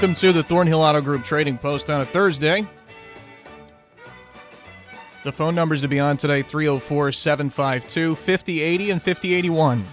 Welcome 0.00 0.14
to 0.14 0.32
the 0.32 0.42
Thornhill 0.42 0.80
Auto 0.80 1.02
Group 1.02 1.24
Trading 1.24 1.58
Post 1.58 1.90
on 1.90 2.00
a 2.00 2.06
Thursday. 2.06 2.66
The 5.24 5.30
phone 5.30 5.54
numbers 5.54 5.82
to 5.82 5.88
be 5.88 6.00
on 6.00 6.16
today 6.16 6.40
304 6.40 7.12
752 7.12 8.14
5080 8.14 8.90
and 8.92 9.02
5081. 9.02 9.84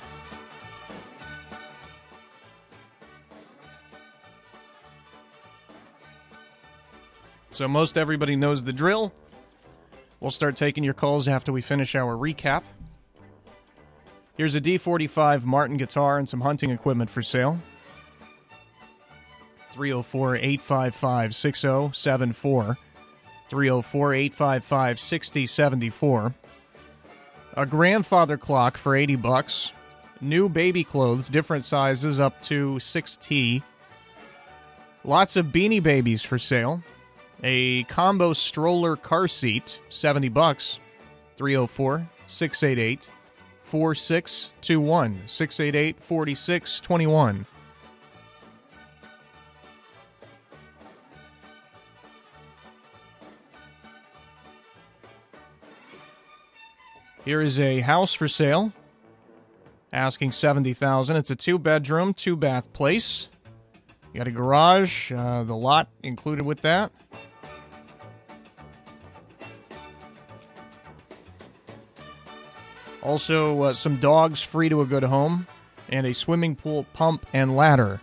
So, 7.51 7.67
most 7.67 7.97
everybody 7.97 8.37
knows 8.37 8.63
the 8.63 8.71
drill. 8.71 9.11
We'll 10.21 10.31
start 10.31 10.55
taking 10.55 10.85
your 10.85 10.93
calls 10.93 11.27
after 11.27 11.51
we 11.51 11.59
finish 11.59 11.95
our 11.95 12.15
recap. 12.15 12.63
Here's 14.37 14.55
a 14.55 14.61
D45 14.61 15.43
Martin 15.43 15.75
guitar 15.75 16.17
and 16.17 16.29
some 16.29 16.39
hunting 16.39 16.69
equipment 16.71 17.09
for 17.09 17.21
sale. 17.21 17.59
304 19.77 20.37
855 20.37 21.35
6074. 21.35 22.77
304 23.49 24.13
855 24.13 24.99
6074. 24.99 26.33
A 27.53 27.65
grandfather 27.65 28.37
clock 28.37 28.75
for 28.75 28.95
80 28.95 29.15
bucks. 29.17 29.71
New 30.19 30.49
baby 30.49 30.83
clothes, 30.83 31.29
different 31.29 31.63
sizes 31.63 32.19
up 32.19 32.41
to 32.41 32.77
6T. 32.77 33.61
Lots 35.03 35.35
of 35.35 35.47
beanie 35.47 35.81
babies 35.81 36.23
for 36.23 36.39
sale. 36.39 36.81
A 37.43 37.83
combo 37.83 38.33
stroller 38.33 38.95
car 38.95 39.27
seat, 39.27 39.79
70 39.89 40.29
bucks. 40.29 40.79
304 41.35 42.03
688 42.27 43.07
4621 43.65 45.21
688 45.27 46.01
4621. 46.01 47.45
Here 57.27 57.41
is 57.41 57.59
a 57.59 57.81
house 57.81 58.13
for 58.13 58.29
sale. 58.29 58.71
Asking 59.91 60.31
70,000. 60.31 61.17
It's 61.17 61.29
a 61.29 61.35
two 61.35 61.59
bedroom, 61.59 62.13
two 62.13 62.37
bath 62.37 62.71
place. 62.71 63.27
You 64.13 64.19
got 64.19 64.29
a 64.29 64.31
garage, 64.31 65.11
uh, 65.11 65.43
the 65.43 65.53
lot 65.53 65.89
included 66.03 66.45
with 66.45 66.61
that. 66.61 66.93
Also, 73.03 73.61
uh, 73.63 73.73
some 73.73 73.97
dogs 73.97 74.41
free 74.41 74.69
to 74.69 74.79
a 74.79 74.85
good 74.85 75.03
home, 75.03 75.47
and 75.89 76.07
a 76.07 76.13
swimming 76.13 76.55
pool 76.55 76.85
pump 76.93 77.25
and 77.33 77.57
ladder. 77.57 77.99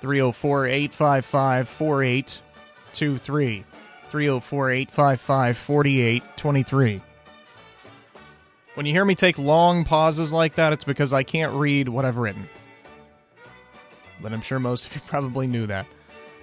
304 0.00 0.66
855 0.66 1.68
4823. 1.68 3.64
304 4.12 4.70
855 4.70 5.56
4823. 5.56 7.00
When 8.74 8.84
you 8.84 8.92
hear 8.92 9.06
me 9.06 9.14
take 9.14 9.38
long 9.38 9.84
pauses 9.84 10.34
like 10.34 10.56
that, 10.56 10.74
it's 10.74 10.84
because 10.84 11.14
I 11.14 11.22
can't 11.22 11.54
read 11.54 11.88
what 11.88 12.04
I've 12.04 12.18
written. 12.18 12.46
But 14.20 14.34
I'm 14.34 14.42
sure 14.42 14.58
most 14.58 14.86
of 14.86 14.94
you 14.94 15.00
probably 15.06 15.46
knew 15.46 15.66
that. 15.66 15.86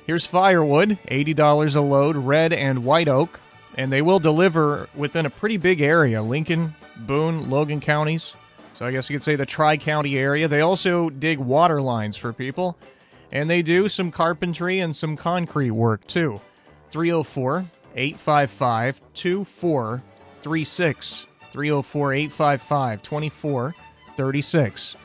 Here's 0.08 0.26
firewood, 0.26 0.98
$80 1.10 1.76
a 1.76 1.80
load, 1.80 2.16
red 2.16 2.54
and 2.54 2.86
white 2.86 3.08
oak, 3.08 3.40
and 3.78 3.92
they 3.92 4.02
will 4.02 4.20
deliver 4.20 4.90
within 4.96 5.28
a 5.28 5.30
pretty 5.30 5.58
big 5.58 5.80
area 5.80 6.24
Lincoln, 6.24 6.74
Boone, 6.98 7.52
Logan 7.52 7.82
counties. 7.82 8.34
So 8.74 8.88
I 8.88 8.92
guess 8.92 9.12
you 9.12 9.16
could 9.16 9.24
say 9.24 9.36
the 9.36 9.46
Tri 9.46 9.78
County 9.78 10.18
area. 10.18 10.48
They 10.48 10.62
also 10.62 11.12
dig 11.12 11.38
water 11.38 11.84
lines 11.84 12.18
for 12.18 12.34
people, 12.34 12.80
and 13.32 13.48
they 13.48 13.62
do 13.62 13.88
some 13.90 14.10
carpentry 14.10 14.80
and 14.80 14.96
some 14.96 15.16
concrete 15.16 15.70
work 15.70 16.08
too. 16.08 16.42
304 16.92 17.66
855 17.96 19.02
2436. 19.14 21.26
304 21.52 22.14
855 22.14 23.02
2436. 23.02 24.96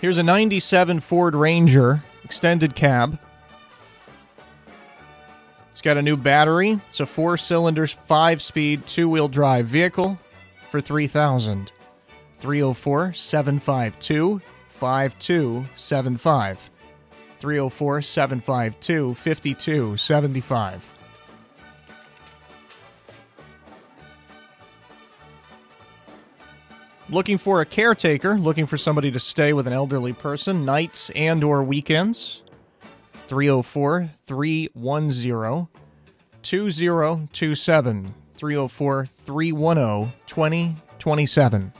Here's 0.00 0.18
a 0.18 0.22
97 0.22 1.00
Ford 1.00 1.34
Ranger 1.34 2.02
extended 2.22 2.74
cab. 2.74 3.18
It's 5.70 5.80
got 5.80 5.96
a 5.96 6.02
new 6.02 6.16
battery. 6.16 6.78
It's 6.90 7.00
a 7.00 7.06
four 7.06 7.36
cylinder, 7.36 7.86
five 7.86 8.42
speed, 8.42 8.86
two 8.86 9.08
wheel 9.08 9.28
drive 9.28 9.66
vehicle 9.66 10.18
for 10.70 10.80
3000 10.80 11.72
304 12.38 13.12
752 13.14 14.40
5275. 14.70 16.70
304 17.46 18.02
752 18.02 19.14
5275. 19.14 20.90
Looking 27.08 27.38
for 27.38 27.60
a 27.60 27.64
caretaker, 27.64 28.34
looking 28.36 28.66
for 28.66 28.76
somebody 28.76 29.12
to 29.12 29.20
stay 29.20 29.52
with 29.52 29.68
an 29.68 29.72
elderly 29.72 30.12
person, 30.12 30.64
nights 30.64 31.10
and 31.10 31.44
or 31.44 31.62
weekends. 31.62 32.42
304 33.28 34.10
310 34.26 35.68
2027. 36.42 38.14
304 38.34 39.08
310 39.24 40.12
2027. 40.26 41.72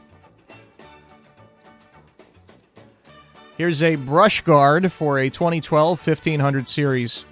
Here's 3.56 3.82
a 3.82 3.96
brush 3.96 4.42
guard 4.42 4.92
for 4.92 5.18
a 5.18 5.30
2012 5.30 6.06
1500 6.06 6.68
series 6.68 7.24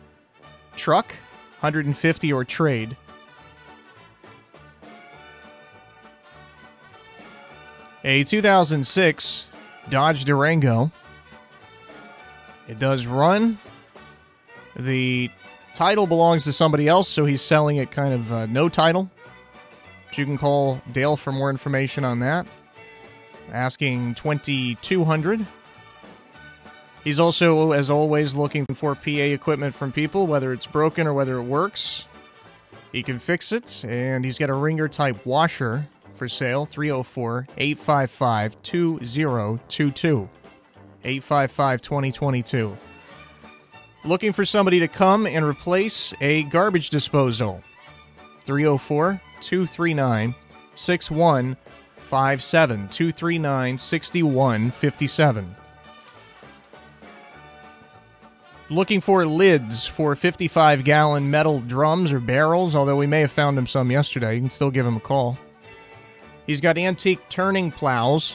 truck, 0.75 1.09
150 1.61 2.33
or 2.33 2.45
trade. 2.45 2.97
A 8.05 8.25
2006 8.25 9.47
Dodge 9.91 10.25
Durango. 10.25 10.91
It 12.69 12.79
does 12.79 13.05
run. 13.05 13.59
The 14.77 15.31
title 15.75 16.07
belongs 16.07 16.45
to 16.45 16.55
somebody 16.55 16.89
else, 16.89 17.07
so 17.07 17.27
he's 17.27 17.43
selling 17.43 17.77
it 17.77 17.91
kind 17.91 18.15
of 18.15 18.33
uh, 18.33 18.47
no 18.47 18.71
title. 18.71 19.11
But 20.09 20.17
you 20.17 20.25
can 20.25 20.39
call 20.39 20.81
Dale 20.93 21.19
for 21.19 21.33
more 21.33 21.51
information 21.51 22.03
on 22.03 22.21
that. 22.21 22.47
Asking 23.53 24.15
2200 24.15 25.47
He's 27.05 27.21
also, 27.21 27.73
as 27.73 27.91
always, 27.91 28.35
looking 28.35 28.65
for 28.75 28.95
PA 28.95 29.11
equipment 29.11 29.75
from 29.75 29.93
people, 29.93 30.27
whether 30.27 30.55
it's 30.55 30.67
broken 30.67 31.07
or 31.07 31.13
whether 31.13 31.37
it 31.37 31.43
works. 31.43 32.07
He 32.93 33.03
can 33.03 33.19
fix 33.19 33.53
it, 33.53 33.85
and 33.87 34.25
he's 34.25 34.39
got 34.39 34.49
a 34.49 34.55
ringer 34.55 34.89
type 34.89 35.27
washer 35.27 35.87
for 36.15 36.29
sale 36.29 36.65
304 36.65 37.47
855 37.59 38.63
2022. 38.63 40.29
855 41.05 41.83
2022. 41.83 42.77
Looking 44.07 44.33
for 44.33 44.47
somebody 44.47 44.81
to 44.81 44.89
come 44.89 45.27
and 45.27 45.45
replace 45.45 46.15
a 46.23 46.45
garbage 46.45 46.89
disposal 46.89 47.63
304 48.45 49.21
239 49.43 50.35
6157. 50.77 52.89
239 52.89 53.79
6157. 53.79 55.57
Looking 58.75 59.01
for 59.01 59.25
lids 59.25 59.87
for 59.87 60.17
55 60.17 60.83
gallon 60.83 61.31
metal 61.31 61.61
drums 61.61 62.11
or 62.11 62.19
barrels, 62.19 62.75
although 62.75 62.97
we 62.97 63.07
may 63.07 63.21
have 63.21 63.31
found 63.31 63.57
him 63.57 63.69
some 63.69 63.89
yesterday. 63.89 64.35
You 64.35 64.41
can 64.41 64.51
still 64.51 64.73
give 64.73 64.85
him 64.85 64.97
a 64.97 65.01
call. 65.01 65.39
He's 66.45 66.61
got 66.61 66.77
antique 66.77 67.21
turning 67.29 67.71
plows 67.71 68.35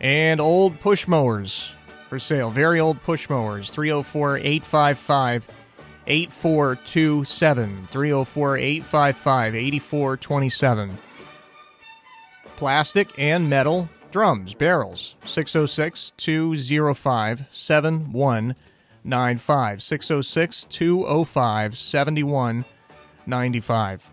and 0.00 0.40
old 0.40 0.78
push 0.78 1.08
mowers 1.08 1.72
for 2.08 2.20
sale. 2.20 2.50
Very 2.50 2.78
old 2.78 3.02
push 3.02 3.28
mowers. 3.28 3.72
304 3.72 4.38
855 4.38 5.46
8427. 6.06 7.88
304 7.90 8.56
855 8.58 9.54
8427. 9.56 10.98
Plastic 12.44 13.18
and 13.18 13.50
metal 13.50 13.88
drums, 14.12 14.54
barrels. 14.54 15.16
606 15.24 16.12
205 16.16 17.40
7195. 19.08 19.82
606 19.82 20.64
205 20.64 21.78
7195. 21.78 24.10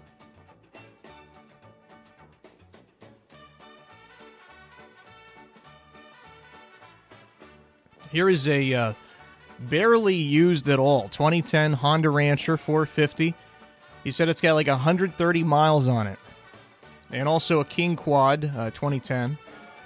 Here 8.12 8.30
is 8.30 8.48
a 8.48 8.74
uh, 8.74 8.94
barely 9.60 10.16
used 10.16 10.70
at 10.70 10.80
all 10.80 11.10
2010 11.10 11.74
Honda 11.74 12.10
Rancher 12.10 12.56
450. 12.56 13.36
He 14.06 14.12
said 14.12 14.30
it's 14.30 14.40
got 14.40 14.54
like 14.54 14.68
130 14.68 15.44
miles 15.44 15.90
on 15.90 16.08
it. 16.08 16.18
and 17.12 17.28
also 17.28 17.60
a 17.60 17.66
King 17.66 17.98
Quad 17.98 18.46
uh, 18.46 18.72
2010, 18.72 19.38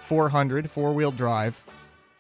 400, 0.06 0.70
four 0.70 0.94
wheel 0.94 1.12
drive. 1.12 1.64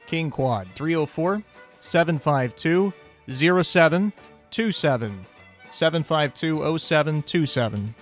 King 0.08 0.32
Quad, 0.32 0.68
304 0.74 1.44
752 1.81 2.94
0727. 3.30 5.26
752 5.72 6.80
0727. 6.80 7.96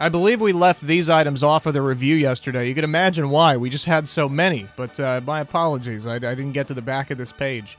I 0.00 0.08
believe 0.08 0.40
we 0.40 0.52
left 0.52 0.86
these 0.86 1.08
items 1.08 1.42
off 1.42 1.66
of 1.66 1.74
the 1.74 1.82
review 1.82 2.14
yesterday. 2.14 2.68
You 2.68 2.74
can 2.74 2.84
imagine 2.84 3.30
why. 3.30 3.56
We 3.56 3.68
just 3.68 3.84
had 3.84 4.06
so 4.06 4.28
many, 4.28 4.68
but 4.76 4.98
uh, 5.00 5.20
my 5.26 5.40
apologies. 5.40 6.06
I, 6.06 6.16
I 6.16 6.18
didn't 6.18 6.52
get 6.52 6.68
to 6.68 6.74
the 6.74 6.82
back 6.82 7.10
of 7.10 7.18
this 7.18 7.32
page. 7.32 7.76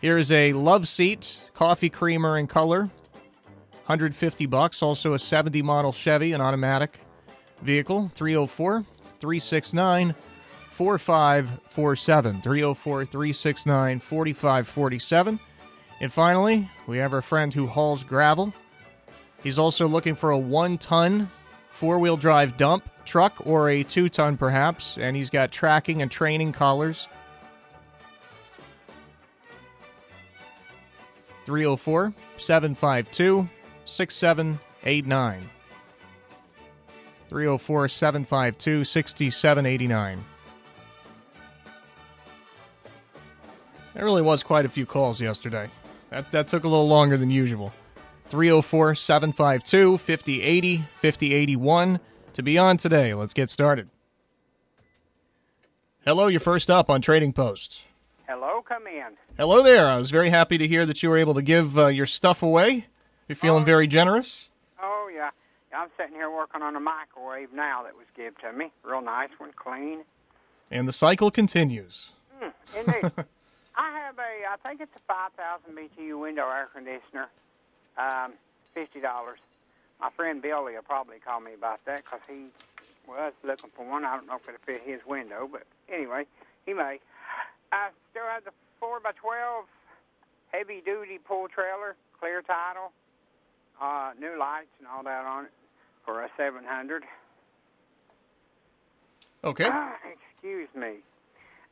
Here 0.00 0.16
is 0.16 0.30
a 0.30 0.52
love 0.52 0.86
seat, 0.86 1.50
coffee 1.54 1.90
creamer 1.90 2.38
in 2.38 2.46
color, 2.46 2.88
150 3.86 4.46
bucks. 4.46 4.80
Also 4.80 5.14
a 5.14 5.18
70 5.18 5.60
model 5.62 5.90
Chevy, 5.92 6.32
an 6.32 6.40
automatic 6.40 7.00
vehicle, 7.62 8.12
304 8.14 8.84
369 9.18 10.14
4547. 10.76 12.42
304 12.42 13.04
369 13.06 13.98
4547. 13.98 15.40
And 16.02 16.12
finally, 16.12 16.68
we 16.86 16.98
have 16.98 17.14
our 17.14 17.22
friend 17.22 17.54
who 17.54 17.66
hauls 17.66 18.04
gravel. 18.04 18.52
He's 19.42 19.58
also 19.58 19.88
looking 19.88 20.14
for 20.14 20.30
a 20.30 20.38
one 20.38 20.76
ton 20.76 21.30
four 21.70 21.98
wheel 21.98 22.18
drive 22.18 22.58
dump 22.58 22.86
truck 23.06 23.46
or 23.46 23.70
a 23.70 23.82
two 23.84 24.10
ton 24.10 24.36
perhaps, 24.36 24.98
and 24.98 25.16
he's 25.16 25.30
got 25.30 25.50
tracking 25.50 26.02
and 26.02 26.10
training 26.10 26.52
collars. 26.52 27.08
304 31.46 32.12
752 32.36 33.48
6789. 33.86 35.50
304 37.28 37.88
752 37.88 38.84
6789. 38.84 40.24
There 43.96 44.04
really 44.04 44.20
was 44.20 44.42
quite 44.42 44.66
a 44.66 44.68
few 44.68 44.84
calls 44.84 45.22
yesterday. 45.22 45.70
That, 46.10 46.30
that 46.30 46.48
took 46.48 46.64
a 46.64 46.68
little 46.68 46.86
longer 46.86 47.16
than 47.16 47.30
usual. 47.30 47.72
304 48.26 48.94
752 48.94 49.96
5080 49.96 50.84
5081 51.00 52.00
to 52.34 52.42
be 52.42 52.58
on 52.58 52.76
today. 52.76 53.14
Let's 53.14 53.32
get 53.32 53.48
started. 53.48 53.88
Hello, 56.04 56.26
you're 56.26 56.40
first 56.40 56.68
up 56.70 56.90
on 56.90 57.00
Trading 57.00 57.32
Post. 57.32 57.84
Hello, 58.28 58.60
come 58.68 58.86
in. 58.86 59.16
Hello 59.38 59.62
there. 59.62 59.88
I 59.88 59.96
was 59.96 60.10
very 60.10 60.28
happy 60.28 60.58
to 60.58 60.68
hear 60.68 60.84
that 60.84 61.02
you 61.02 61.08
were 61.08 61.16
able 61.16 61.32
to 61.32 61.42
give 61.42 61.78
uh, 61.78 61.86
your 61.86 62.06
stuff 62.06 62.42
away. 62.42 62.86
You're 63.28 63.36
feeling 63.36 63.62
Oh. 63.62 63.66
very 63.66 63.86
generous. 63.86 64.48
Oh, 64.82 65.08
yeah. 65.14 65.30
I'm 65.74 65.88
sitting 65.96 66.14
here 66.16 66.30
working 66.30 66.60
on 66.60 66.76
a 66.76 66.80
microwave 66.80 67.50
now 67.54 67.82
that 67.84 67.96
was 67.96 68.04
given 68.14 68.34
to 68.42 68.52
me. 68.52 68.70
Real 68.84 69.00
nice 69.00 69.30
one, 69.38 69.52
clean. 69.56 70.00
And 70.70 70.86
the 70.86 70.92
cycle 70.92 71.30
continues. 71.30 72.10
Hmm, 72.38 72.50
indeed. 72.78 73.12
I 73.76 73.90
have 73.98 74.18
a, 74.18 74.22
I 74.50 74.56
think 74.66 74.80
it's 74.80 74.94
a 74.96 75.00
5,000 75.06 75.76
BTU 75.76 76.18
window 76.20 76.48
air 76.48 76.68
conditioner, 76.72 77.28
um, 77.98 78.32
$50. 78.74 79.02
My 80.00 80.10
friend 80.10 80.40
Billy 80.40 80.74
will 80.74 80.82
probably 80.82 81.18
call 81.18 81.40
me 81.40 81.52
about 81.54 81.84
that 81.84 82.04
because 82.04 82.20
he 82.28 82.46
was 83.06 83.32
looking 83.44 83.70
for 83.76 83.88
one. 83.88 84.04
I 84.04 84.16
don't 84.16 84.26
know 84.26 84.36
if 84.36 84.48
it'll 84.48 84.60
fit 84.64 84.82
his 84.84 85.00
window, 85.06 85.48
but 85.50 85.64
anyway, 85.92 86.24
he 86.64 86.72
may. 86.72 87.00
I 87.72 87.88
still 88.10 88.24
have 88.24 88.44
the 88.44 88.52
4x12 88.82 89.64
heavy 90.52 90.82
duty 90.84 91.18
pull 91.18 91.48
trailer, 91.48 91.96
clear 92.18 92.42
title, 92.42 92.92
uh, 93.80 94.12
new 94.18 94.38
lights 94.38 94.72
and 94.78 94.88
all 94.88 95.02
that 95.02 95.24
on 95.24 95.46
it 95.46 95.50
for 96.04 96.22
a 96.22 96.28
700. 96.36 97.02
Okay. 99.44 99.68
Ah, 99.70 99.96
excuse 100.34 100.68
me. 100.74 100.96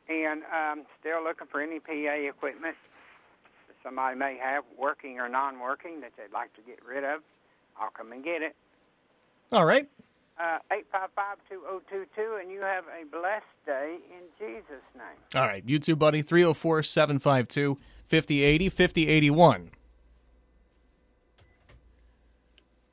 And 0.08 0.42
um, 0.52 0.84
still 1.00 1.22
looking 1.22 1.46
for 1.50 1.60
any 1.60 1.80
PA 1.80 1.92
equipment 2.28 2.76
that 3.68 3.76
somebody 3.82 4.16
may 4.16 4.38
have, 4.42 4.64
working 4.78 5.18
or 5.18 5.28
non-working, 5.28 6.00
that 6.00 6.12
they'd 6.16 6.32
like 6.32 6.54
to 6.54 6.62
get 6.62 6.84
rid 6.84 7.04
of. 7.04 7.20
I'll 7.80 7.90
come 7.90 8.12
and 8.12 8.22
get 8.22 8.42
it. 8.42 8.54
All 9.50 9.64
right. 9.64 9.88
Uh, 10.38 10.58
855-2022, 11.52 12.40
and 12.40 12.50
you 12.50 12.60
have 12.60 12.84
a 12.86 13.06
blessed 13.10 13.44
day 13.64 13.98
in 14.10 14.24
Jesus' 14.38 14.82
name. 14.94 15.16
All 15.34 15.46
right. 15.46 15.62
You 15.66 15.78
too, 15.78 15.96
buddy. 15.96 16.22
304 16.22 16.82
752 16.82 17.76
5080 18.08 18.68
5081. 18.68 19.70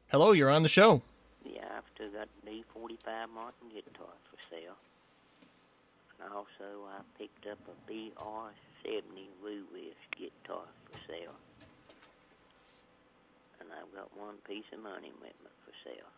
Hello, 0.08 0.34
you're 0.34 0.50
on 0.50 0.62
the 0.62 0.70
show. 0.70 1.02
Yeah, 1.46 1.62
I've 1.78 1.84
still 1.96 2.10
got 2.12 2.28
the 2.44 2.52
D45 2.52 3.30
Martin 3.34 3.70
guitar 3.74 4.14
for 4.30 4.38
sale. 4.50 4.76
Also, 6.30 6.86
I 6.88 7.02
picked 7.18 7.48
up 7.48 7.58
a 7.68 7.92
BR70 7.92 9.28
Woo 9.44 9.64
Wish 9.74 9.94
guitar 10.18 10.64
for 10.86 10.98
sale. 11.08 11.36
And 13.60 13.70
I've 13.72 13.94
got 13.96 14.10
one 14.18 14.36
piece 14.48 14.66
of 14.74 14.82
money 14.82 15.12
with 15.22 15.34
me 15.44 15.50
for 15.66 15.74
sale. 15.84 16.12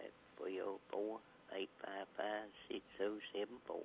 At 0.00 0.12
304 0.38 1.18
855 1.54 2.48
6074. 2.68 3.76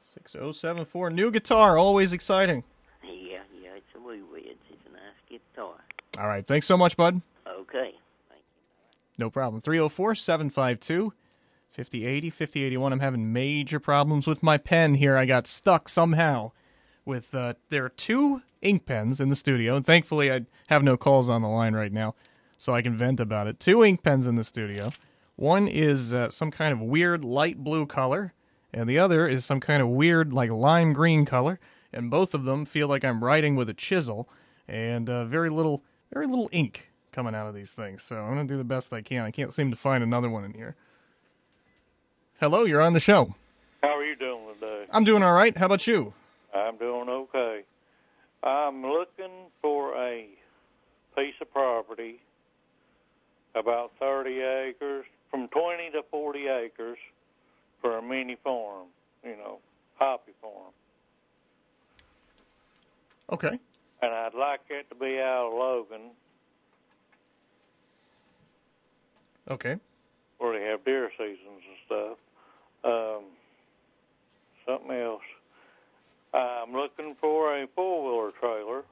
6074. 0.00 1.10
New 1.10 1.30
guitar. 1.30 1.78
Always 1.78 2.12
exciting. 2.12 2.62
Yeah, 3.04 3.42
yeah, 3.54 3.76
it's 3.76 3.86
a 3.94 4.00
Woo 4.00 4.24
Wish. 4.32 4.44
It's 4.46 4.86
a 4.88 4.92
nice 4.92 5.20
guitar. 5.28 5.74
All 6.18 6.26
right. 6.26 6.46
Thanks 6.46 6.66
so 6.66 6.76
much, 6.76 6.96
bud. 6.96 7.20
Okay. 7.46 7.92
Thank 8.28 8.42
you. 8.42 9.18
No 9.18 9.30
problem. 9.30 9.60
304 9.60 10.14
752 10.14 11.12
5080 11.76 12.30
5081. 12.30 12.92
I'm 12.92 13.00
having 13.00 13.34
major 13.34 13.78
problems 13.78 14.26
with 14.26 14.42
my 14.42 14.56
pen 14.56 14.94
here. 14.94 15.14
I 15.14 15.26
got 15.26 15.46
stuck 15.46 15.90
somehow 15.90 16.52
with. 17.04 17.34
Uh, 17.34 17.52
there 17.68 17.84
are 17.84 17.90
two 17.90 18.40
ink 18.62 18.86
pens 18.86 19.20
in 19.20 19.28
the 19.28 19.36
studio, 19.36 19.76
and 19.76 19.84
thankfully 19.84 20.32
I 20.32 20.46
have 20.68 20.82
no 20.82 20.96
calls 20.96 21.28
on 21.28 21.42
the 21.42 21.48
line 21.48 21.74
right 21.74 21.92
now, 21.92 22.14
so 22.56 22.74
I 22.74 22.80
can 22.80 22.96
vent 22.96 23.20
about 23.20 23.46
it. 23.46 23.60
Two 23.60 23.84
ink 23.84 24.02
pens 24.02 24.26
in 24.26 24.36
the 24.36 24.44
studio. 24.44 24.90
One 25.36 25.68
is 25.68 26.14
uh, 26.14 26.30
some 26.30 26.50
kind 26.50 26.72
of 26.72 26.80
weird 26.80 27.26
light 27.26 27.58
blue 27.62 27.84
color, 27.84 28.32
and 28.72 28.88
the 28.88 28.98
other 28.98 29.28
is 29.28 29.44
some 29.44 29.60
kind 29.60 29.82
of 29.82 29.88
weird, 29.88 30.32
like 30.32 30.50
lime 30.50 30.94
green 30.94 31.26
color, 31.26 31.60
and 31.92 32.10
both 32.10 32.32
of 32.32 32.46
them 32.46 32.64
feel 32.64 32.88
like 32.88 33.04
I'm 33.04 33.22
writing 33.22 33.54
with 33.54 33.68
a 33.68 33.74
chisel, 33.74 34.30
and 34.66 35.10
uh, 35.10 35.26
very 35.26 35.50
little, 35.50 35.84
very 36.10 36.26
little 36.26 36.48
ink 36.52 36.90
coming 37.12 37.34
out 37.34 37.48
of 37.48 37.54
these 37.54 37.72
things. 37.72 38.02
So 38.02 38.16
I'm 38.16 38.30
gonna 38.30 38.44
do 38.44 38.56
the 38.56 38.64
best 38.64 38.94
I 38.94 39.02
can. 39.02 39.26
I 39.26 39.30
can't 39.30 39.52
seem 39.52 39.70
to 39.70 39.76
find 39.76 40.02
another 40.02 40.30
one 40.30 40.44
in 40.44 40.54
here. 40.54 40.74
Hello, 42.40 42.64
you're 42.64 42.82
on 42.82 42.92
the 42.92 43.00
show. 43.00 43.34
How 43.82 43.96
are 43.96 44.04
you 44.04 44.16
doing 44.16 44.54
today? 44.54 44.84
I'm 44.92 45.04
doing 45.04 45.22
all 45.22 45.32
right. 45.32 45.56
How 45.56 45.66
about 45.66 45.86
you? 45.86 46.12
I'm 46.54 46.76
doing 46.76 47.08
okay. 47.08 47.62
I'm 48.42 48.82
looking 48.82 49.46
for 49.62 49.94
a 49.96 50.28
piece 51.16 51.34
of 51.40 51.50
property 51.50 52.20
about 53.54 53.92
30 53.98 54.38
acres, 54.40 55.06
from 55.30 55.48
20 55.48 55.90
to 55.92 56.02
40 56.10 56.46
acres, 56.46 56.98
for 57.80 57.96
a 57.96 58.02
mini 58.02 58.36
farm, 58.44 58.88
you 59.24 59.36
know, 59.36 59.58
hoppy 59.94 60.32
farm. 60.42 60.72
Okay. 63.32 63.58
And 64.02 64.12
I'd 64.12 64.34
like 64.34 64.60
it 64.68 64.88
to 64.90 64.94
be 64.94 65.18
out 65.18 65.48
of 65.48 65.54
Logan, 65.54 66.10
Okay. 69.48 69.76
Where 70.38 70.58
they 70.58 70.66
have 70.66 70.84
deer 70.84 71.10
seasons 71.16 71.62
and 71.68 71.78
stuff. 71.86 72.18
Um, 72.84 73.24
something 74.66 74.96
else. 74.96 75.22
I'm 76.34 76.72
looking 76.72 77.16
for 77.20 77.56
a 77.56 77.66
four 77.74 78.04
wheeler 78.04 78.32
trailer, 78.40 78.82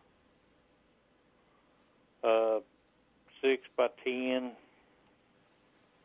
uh, 2.23 2.61
six 3.43 3.63
by 3.77 3.89
ten, 4.03 4.53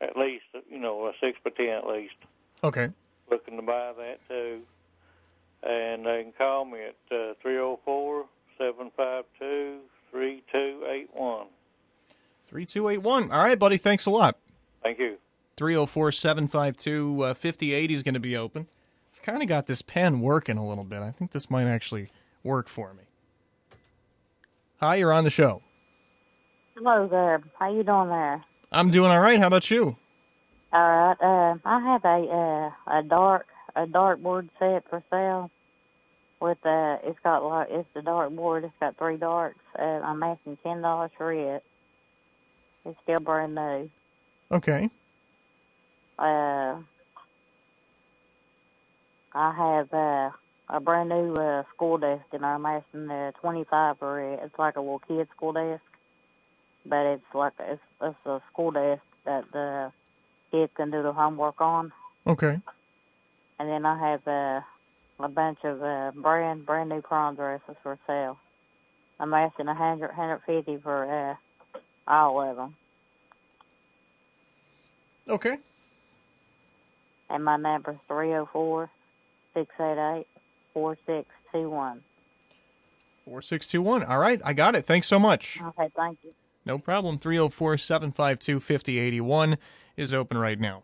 at 0.01 0.17
least. 0.17 0.43
You 0.69 0.79
know, 0.79 1.05
a 1.07 1.11
six 1.21 1.37
by 1.43 1.51
ten 1.51 1.69
at 1.69 1.87
least. 1.87 2.15
Okay. 2.63 2.89
Looking 3.31 3.55
to 3.55 3.61
buy 3.61 3.93
that 3.97 4.19
too, 4.27 4.61
and 5.63 6.05
they 6.05 6.23
can 6.23 6.33
call 6.37 6.65
me 6.65 6.79
at 6.79 7.15
uh, 7.15 7.33
three 7.41 7.53
zero 7.53 7.79
four 7.85 8.25
seven 8.57 8.91
five 8.97 9.23
two 9.39 9.79
three 10.11 10.43
two 10.51 10.83
eight 10.89 11.09
one. 11.13 11.47
3281. 12.49 13.31
All 13.31 13.43
right, 13.43 13.59
buddy. 13.59 13.77
Thanks 13.77 14.07
a 14.07 14.09
lot. 14.09 14.35
Thank 14.81 14.97
you. 14.97 15.17
304 15.59 16.13
752 16.13 17.21
uh, 17.21 17.33
5080 17.33 17.93
is 17.93 18.01
going 18.01 18.13
to 18.13 18.19
be 18.21 18.37
open. 18.37 18.65
I've 19.13 19.21
kind 19.21 19.43
of 19.43 19.49
got 19.49 19.67
this 19.67 19.81
pen 19.81 20.21
working 20.21 20.57
a 20.57 20.65
little 20.65 20.85
bit. 20.85 21.01
I 21.01 21.11
think 21.11 21.33
this 21.33 21.49
might 21.49 21.65
actually 21.65 22.07
work 22.45 22.69
for 22.69 22.93
me. 22.93 23.03
Hi, 24.77 24.95
you're 24.95 25.11
on 25.11 25.25
the 25.25 25.29
show. 25.29 25.61
Hello 26.77 27.09
there. 27.09 27.41
How 27.59 27.69
you 27.75 27.83
doing 27.83 28.07
there? 28.07 28.41
I'm 28.71 28.89
doing 28.89 29.11
all 29.11 29.19
right. 29.19 29.37
How 29.37 29.47
about 29.47 29.69
you? 29.69 29.97
All 30.71 30.81
right. 30.81 31.17
Uh, 31.21 31.57
I 31.65 31.79
have 31.81 32.05
a 32.05 32.71
uh, 32.87 32.99
a 32.99 33.03
dark 33.03 33.45
a 33.75 33.85
dartboard 33.85 34.47
set 34.59 34.89
for 34.89 35.03
sale. 35.09 35.51
With 36.39 36.65
uh, 36.65 36.99
it's 37.03 37.19
got 37.21 37.39
like 37.39 37.67
it's 37.69 37.89
the 37.93 37.99
dartboard. 37.99 38.63
It's 38.63 38.73
got 38.79 38.97
three 38.97 39.17
darks. 39.17 39.59
Uh, 39.77 39.81
I'm 39.81 40.23
asking 40.23 40.57
ten 40.63 40.81
dollars 40.81 41.11
for 41.17 41.33
it. 41.33 41.65
It's 42.85 42.97
still 43.03 43.19
brand 43.19 43.55
new. 43.55 43.89
Okay. 44.53 44.89
Uh, 46.19 46.81
I 49.33 49.53
have 49.55 49.93
uh, 49.93 50.31
a 50.67 50.79
brand 50.81 51.09
new 51.09 51.33
uh, 51.33 51.63
school 51.73 51.97
desk, 51.97 52.25
and 52.33 52.45
I'm 52.45 52.65
asking 52.65 53.07
the 53.07 53.31
25 53.39 53.99
for 53.99 54.19
it. 54.33 54.39
It's 54.43 54.59
like 54.59 54.75
a 54.75 54.81
little 54.81 55.01
kid 55.07 55.29
school 55.33 55.53
desk, 55.53 55.81
but 56.85 57.05
it's 57.05 57.23
like 57.33 57.53
it's 57.59 57.81
it's 58.01 58.17
a 58.25 58.41
school 58.51 58.71
desk 58.71 59.01
that 59.25 59.45
the 59.53 59.93
kids 60.51 60.71
can 60.75 60.91
do 60.91 61.03
the 61.03 61.13
homework 61.13 61.61
on. 61.61 61.93
Okay. 62.27 62.59
And 63.59 63.69
then 63.69 63.85
I 63.85 64.11
have 64.11 64.27
uh, 64.27 64.61
a 65.23 65.29
bunch 65.29 65.59
of 65.63 65.81
uh, 65.81 66.11
brand 66.15 66.65
brand 66.65 66.89
new 66.89 67.01
prom 67.01 67.35
dresses 67.35 67.77
for 67.81 67.97
sale. 68.07 68.37
I'm 69.21 69.33
asking 69.33 69.69
a 69.69 69.75
hundred 69.75 70.11
hundred 70.11 70.41
fifty 70.45 70.77
for 70.83 71.05
uh, 71.31 71.35
all 72.07 72.41
of 72.41 72.57
them. 72.57 72.75
Okay. 75.29 75.57
And 77.29 77.43
my 77.43 77.57
number's 77.57 77.97
three 78.07 78.29
zero 78.29 78.49
four 78.51 78.89
six 79.53 79.67
eight 79.79 80.17
eight 80.17 80.27
four 80.73 80.97
six 81.05 81.27
two 81.51 81.69
one. 81.69 82.01
4621. 83.25 84.03
All 84.03 84.17
right, 84.17 84.41
I 84.43 84.53
got 84.53 84.75
it. 84.75 84.85
Thanks 84.85 85.07
so 85.07 85.19
much. 85.19 85.59
Okay, 85.61 85.89
thank 85.95 86.17
you. 86.23 86.31
No 86.65 86.79
problem. 86.79 87.17
304 87.17 87.77
752 87.77 88.59
5081 88.59 89.57
is 89.97 90.13
open 90.13 90.37
right 90.37 90.59
now. 90.59 90.83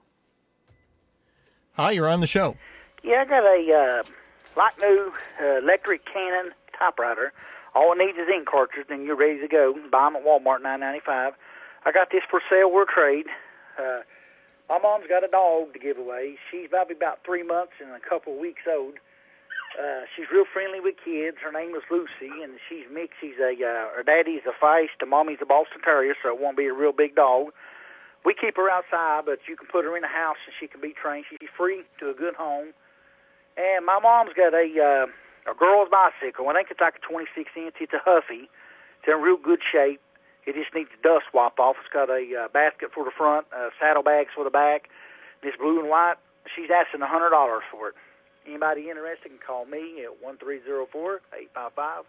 Hi, 1.73 1.91
you're 1.91 2.07
on 2.07 2.21
the 2.21 2.27
show. 2.27 2.55
Yeah, 3.03 3.21
I 3.21 3.25
got 3.25 3.43
a 3.43 4.01
uh, 4.01 4.03
like 4.55 4.79
new 4.79 5.11
uh, 5.41 5.57
electric 5.57 6.05
Canon 6.05 6.51
typewriter. 6.77 7.33
All 7.73 7.91
it 7.91 7.97
needs 7.97 8.17
is 8.17 8.27
ink 8.33 8.47
cartridge, 8.47 8.87
and 8.89 9.05
you're 9.05 9.17
ready 9.17 9.39
to 9.39 9.47
go. 9.47 9.73
Buy 9.91 10.05
them 10.05 10.15
at 10.15 10.25
Walmart, 10.25 10.61
nine 10.63 10.79
ninety 10.79 11.01
five. 11.05 11.33
I 11.85 11.91
got 11.91 12.09
this 12.11 12.23
for 12.29 12.41
sale 12.49 12.69
or 12.71 12.85
trade. 12.85 13.25
Uh, 13.77 13.99
my 14.69 14.79
mom's 14.79 15.05
got 15.07 15.23
a 15.23 15.29
dog 15.29 15.73
to 15.73 15.79
give 15.79 15.97
away. 15.97 16.35
She's 16.49 16.69
probably 16.69 16.95
about 16.95 17.19
three 17.25 17.43
months 17.43 17.73
and 17.79 17.91
a 17.91 18.01
couple 18.01 18.33
of 18.33 18.39
weeks 18.39 18.63
old. 18.65 18.97
Uh, 19.75 20.07
she's 20.15 20.25
real 20.31 20.47
friendly 20.47 20.79
with 20.79 20.95
kids. 21.03 21.37
Her 21.43 21.51
name 21.51 21.75
is 21.75 21.83
Lucy, 21.91 22.31
and 22.41 22.55
she's 22.69 22.87
mixed. 22.87 23.19
She's 23.19 23.37
a 23.37 23.51
uh, 23.51 23.91
her 23.91 24.03
daddy's 24.05 24.47
a 24.47 24.55
feist, 24.55 25.03
and 25.03 25.09
mommy's 25.09 25.43
a 25.43 25.45
Boston 25.45 25.81
Terrier, 25.83 26.15
so 26.23 26.31
it 26.31 26.39
won't 26.39 26.55
be 26.55 26.65
a 26.65 26.73
real 26.73 26.93
big 26.93 27.15
dog. 27.15 27.51
We 28.23 28.33
keep 28.33 28.55
her 28.55 28.71
outside, 28.71 29.27
but 29.27 29.45
you 29.47 29.55
can 29.55 29.67
put 29.67 29.85
her 29.85 29.95
in 29.95 30.03
a 30.03 30.09
house 30.09 30.41
and 30.47 30.55
she 30.57 30.65
can 30.65 30.81
be 30.81 30.95
trained. 30.97 31.25
She's 31.29 31.51
free 31.53 31.83
to 31.99 32.09
a 32.09 32.15
good 32.15 32.33
home. 32.33 32.73
And 33.55 33.85
my 33.85 33.99
mom's 34.01 34.33
got 34.33 34.55
a 34.55 34.65
uh, 34.65 35.05
a 35.45 35.53
girl's 35.53 35.89
bicycle. 35.91 36.49
I 36.49 36.53
think 36.53 36.71
it's 36.71 36.81
like 36.81 36.97
a 36.97 37.05
26 37.05 37.51
inch. 37.55 37.75
It's 37.79 37.93
a 37.93 38.01
Huffy. 38.01 38.49
It's 38.99 39.07
in 39.07 39.21
real 39.21 39.37
good 39.37 39.59
shape. 39.61 40.01
It 40.45 40.55
just 40.55 40.73
needs 40.75 40.89
dust 41.01 41.25
wiped 41.33 41.59
off. 41.59 41.75
It's 41.79 41.91
got 41.91 42.09
a 42.09 42.45
uh, 42.45 42.47
basket 42.49 42.91
for 42.93 43.03
the 43.03 43.11
front, 43.11 43.47
uh, 43.55 43.69
saddlebags 43.79 44.29
for 44.35 44.43
the 44.43 44.49
back. 44.49 44.89
It's 45.41 45.57
blue 45.57 45.79
and 45.79 45.89
white. 45.89 46.15
She's 46.55 46.69
asking 46.69 47.01
a 47.01 47.07
hundred 47.07 47.31
dollars 47.31 47.63
for 47.71 47.89
it. 47.89 47.95
Anybody 48.47 48.89
interested 48.89 49.29
can 49.29 49.39
call 49.45 49.65
me 49.65 50.03
at 50.03 50.23
one 50.23 50.37
three 50.37 50.61
zero 50.63 50.87
four 50.91 51.21
eight 51.37 51.49
five 51.53 51.73
five 51.73 52.03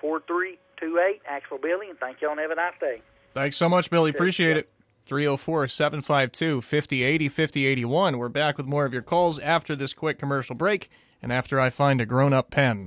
four 0.00 0.20
three 0.26 0.58
two 0.78 0.98
eight. 0.98 1.22
For 1.48 1.58
Billy, 1.58 1.88
and 1.88 1.98
thank 1.98 2.20
y'all 2.20 2.32
and 2.32 2.40
have 2.40 2.50
a 2.50 2.56
nice 2.56 2.74
day. 2.80 3.00
Thanks 3.34 3.56
so 3.56 3.68
much, 3.68 3.90
Billy. 3.90 4.10
Appreciate 4.10 4.56
it. 4.56 4.68
304 5.06 5.68
752 5.68 6.60
5080 6.60 7.28
5081. 7.30 8.18
We're 8.18 8.28
back 8.28 8.58
with 8.58 8.66
more 8.66 8.84
of 8.84 8.92
your 8.92 9.00
calls 9.00 9.38
after 9.38 9.74
this 9.74 9.94
quick 9.94 10.18
commercial 10.18 10.54
break 10.54 10.90
and 11.22 11.32
after 11.32 11.58
I 11.58 11.70
find 11.70 12.00
a 12.00 12.06
grown 12.06 12.34
up 12.34 12.50
pen. 12.50 12.86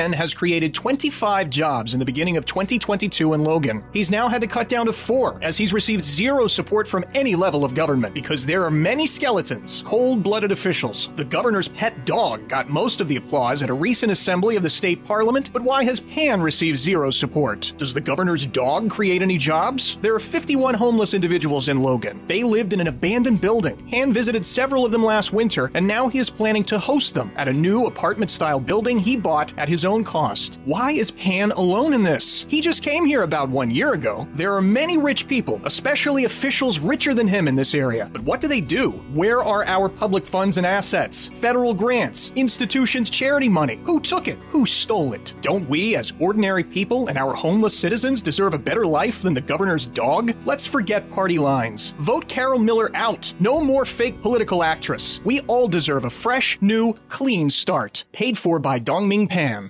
Has 0.01 0.33
created 0.33 0.73
25 0.73 1.47
jobs 1.47 1.93
in 1.93 1.99
the 1.99 2.05
beginning 2.05 2.35
of 2.35 2.43
2022 2.45 3.35
in 3.35 3.43
Logan. 3.43 3.83
He's 3.93 4.09
now 4.09 4.27
had 4.27 4.41
to 4.41 4.47
cut 4.47 4.67
down 4.67 4.87
to 4.87 4.93
four 4.93 5.37
as 5.43 5.57
he's 5.57 5.73
received 5.73 6.03
zero 6.03 6.47
support 6.47 6.87
from 6.87 7.05
any 7.13 7.35
level 7.35 7.63
of 7.63 7.75
government 7.75 8.15
because 8.15 8.43
there 8.43 8.65
are 8.65 8.71
many 8.71 9.05
skeletons, 9.05 9.83
cold 9.85 10.23
blooded 10.23 10.51
officials. 10.51 11.09
The 11.17 11.23
governor's 11.23 11.67
pet 11.67 12.03
dog 12.03 12.49
got 12.49 12.67
most 12.67 12.99
of 12.99 13.07
the 13.07 13.17
applause 13.17 13.61
at 13.61 13.69
a 13.69 13.75
recent 13.75 14.11
assembly 14.11 14.55
of 14.55 14.63
the 14.63 14.71
state 14.71 15.05
parliament, 15.05 15.53
but 15.53 15.61
why 15.61 15.83
has 15.83 15.99
Pan 15.99 16.41
received 16.41 16.79
zero 16.79 17.11
support? 17.11 17.71
Does 17.77 17.93
the 17.93 18.01
governor's 18.01 18.47
dog 18.47 18.89
create 18.89 19.21
any 19.21 19.37
jobs? 19.37 19.99
There 20.01 20.15
are 20.15 20.19
51 20.19 20.73
homeless 20.73 21.13
individuals 21.13 21.69
in 21.69 21.83
Logan. 21.83 22.19
They 22.25 22.41
lived 22.41 22.73
in 22.73 22.81
an 22.81 22.87
abandoned 22.87 23.39
building. 23.39 23.77
Pan 23.91 24.11
visited 24.11 24.47
several 24.47 24.83
of 24.83 24.91
them 24.91 25.05
last 25.05 25.31
winter, 25.31 25.69
and 25.75 25.85
now 25.85 26.07
he 26.07 26.17
is 26.17 26.31
planning 26.31 26.63
to 26.63 26.79
host 26.79 27.13
them 27.13 27.31
at 27.35 27.47
a 27.47 27.53
new 27.53 27.85
apartment 27.85 28.31
style 28.31 28.59
building 28.59 28.97
he 28.97 29.15
bought 29.15 29.55
at 29.59 29.69
his 29.69 29.85
own 29.85 29.90
cost. 29.99 30.59
Why 30.63 30.91
is 30.91 31.11
Pan 31.11 31.51
alone 31.51 31.91
in 31.91 32.03
this? 32.03 32.45
He 32.47 32.61
just 32.61 32.83
came 32.83 33.05
here 33.05 33.23
about 33.23 33.49
one 33.49 33.69
year 33.69 33.91
ago. 33.91 34.25
There 34.35 34.55
are 34.55 34.61
many 34.61 34.97
rich 34.97 35.27
people, 35.27 35.59
especially 35.65 36.23
officials 36.23 36.79
richer 36.79 37.13
than 37.13 37.27
him 37.27 37.49
in 37.49 37.55
this 37.55 37.75
area. 37.75 38.09
But 38.13 38.23
what 38.23 38.39
do 38.39 38.47
they 38.47 38.61
do? 38.61 38.91
Where 39.13 39.41
are 39.43 39.65
our 39.65 39.89
public 39.89 40.25
funds 40.25 40.55
and 40.55 40.65
assets? 40.65 41.27
Federal 41.27 41.73
grants, 41.73 42.31
institutions, 42.37 43.09
charity 43.09 43.49
money? 43.49 43.81
Who 43.83 43.99
took 43.99 44.29
it? 44.29 44.39
Who 44.51 44.65
stole 44.65 45.11
it? 45.11 45.33
Don't 45.41 45.67
we, 45.67 45.97
as 45.97 46.13
ordinary 46.19 46.63
people 46.63 47.07
and 47.07 47.17
our 47.17 47.33
homeless 47.33 47.77
citizens, 47.77 48.21
deserve 48.21 48.53
a 48.53 48.59
better 48.59 48.85
life 48.85 49.21
than 49.21 49.33
the 49.33 49.41
governor's 49.41 49.85
dog? 49.85 50.33
Let's 50.45 50.65
forget 50.65 51.11
party 51.11 51.37
lines. 51.37 51.91
Vote 51.99 52.27
Carol 52.29 52.59
Miller 52.59 52.89
out. 52.95 53.33
No 53.41 53.59
more 53.59 53.83
fake 53.83 54.21
political 54.21 54.63
actress. 54.63 55.19
We 55.25 55.41
all 55.41 55.67
deserve 55.67 56.05
a 56.05 56.09
fresh, 56.09 56.57
new, 56.61 56.93
clean 57.09 57.49
start. 57.49 58.05
Paid 58.13 58.37
for 58.37 58.59
by 58.59 58.79
Dongming 58.79 59.29
Pan. 59.29 59.69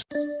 News. 0.09 0.40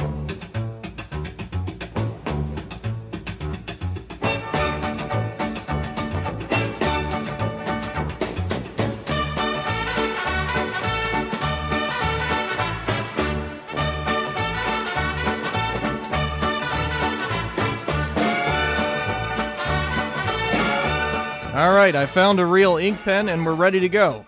Right, 21.81 21.95
I 21.95 22.05
found 22.05 22.39
a 22.39 22.45
real 22.45 22.77
ink 22.77 23.01
pen 23.01 23.27
and 23.27 23.43
we're 23.43 23.55
ready 23.55 23.79
to 23.79 23.89
go. 23.89 24.23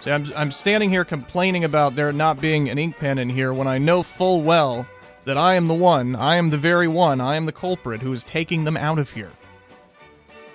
See, 0.00 0.10
I'm, 0.10 0.24
I'm 0.34 0.50
standing 0.50 0.88
here 0.88 1.04
complaining 1.04 1.64
about 1.64 1.94
there 1.94 2.10
not 2.14 2.40
being 2.40 2.70
an 2.70 2.78
ink 2.78 2.96
pen 2.96 3.18
in 3.18 3.28
here 3.28 3.52
when 3.52 3.68
I 3.68 3.76
know 3.76 4.02
full 4.02 4.40
well 4.40 4.86
that 5.26 5.36
I 5.36 5.56
am 5.56 5.68
the 5.68 5.74
one, 5.74 6.16
I 6.16 6.36
am 6.36 6.48
the 6.48 6.56
very 6.56 6.88
one, 6.88 7.20
I 7.20 7.36
am 7.36 7.44
the 7.44 7.52
culprit 7.52 8.00
who 8.00 8.10
is 8.14 8.24
taking 8.24 8.64
them 8.64 8.78
out 8.78 8.98
of 8.98 9.10
here. 9.10 9.30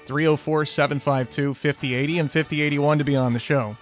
304 0.05 0.65
752 0.65 1.53
5080 1.53 2.17
and 2.17 2.31
5081 2.31 2.97
to 2.97 3.03
be 3.03 3.15
on 3.15 3.33
the 3.33 3.39
show. 3.39 3.77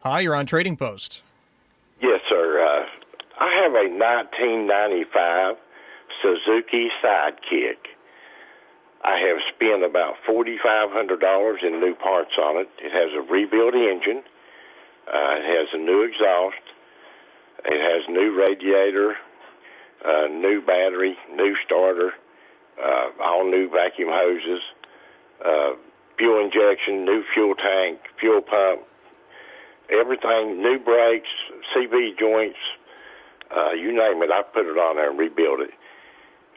Hi, 0.00 0.20
you're 0.20 0.34
on 0.34 0.46
Trading 0.46 0.78
Post. 0.78 1.20
Yes, 2.00 2.20
sir. 2.30 2.64
Uh, 2.64 3.44
I 3.44 3.62
have 3.62 3.72
a 3.72 3.92
1995 3.92 5.56
Suzuki 6.22 6.88
Sidekick. 7.04 7.97
I 9.04 9.18
have 9.18 9.38
spent 9.54 9.84
about 9.84 10.14
$4,500 10.28 11.62
in 11.62 11.80
new 11.80 11.94
parts 11.94 12.32
on 12.38 12.56
it. 12.56 12.68
It 12.82 12.90
has 12.92 13.10
a 13.14 13.22
rebuilt 13.30 13.74
engine. 13.74 14.22
Uh, 15.06 15.34
it 15.38 15.46
has 15.46 15.68
a 15.72 15.78
new 15.78 16.02
exhaust. 16.02 16.62
It 17.64 17.80
has 17.80 18.08
new 18.08 18.34
radiator, 18.38 19.16
uh, 20.04 20.28
new 20.28 20.62
battery, 20.64 21.16
new 21.34 21.56
starter, 21.64 22.12
uh, 22.82 23.10
all 23.22 23.48
new 23.50 23.68
vacuum 23.70 24.10
hoses, 24.12 24.62
uh, 25.44 25.72
fuel 26.16 26.44
injection, 26.44 27.04
new 27.04 27.22
fuel 27.34 27.54
tank, 27.54 27.98
fuel 28.20 28.42
pump, 28.42 28.82
everything, 29.90 30.62
new 30.62 30.78
brakes, 30.78 31.28
CV 31.74 32.18
joints, 32.18 32.58
uh, 33.54 33.72
you 33.72 33.88
name 33.88 34.22
it. 34.22 34.30
I 34.30 34.42
put 34.42 34.66
it 34.66 34.76
on 34.78 34.96
there 34.96 35.10
and 35.10 35.18
rebuilt 35.18 35.60
it. 35.60 35.70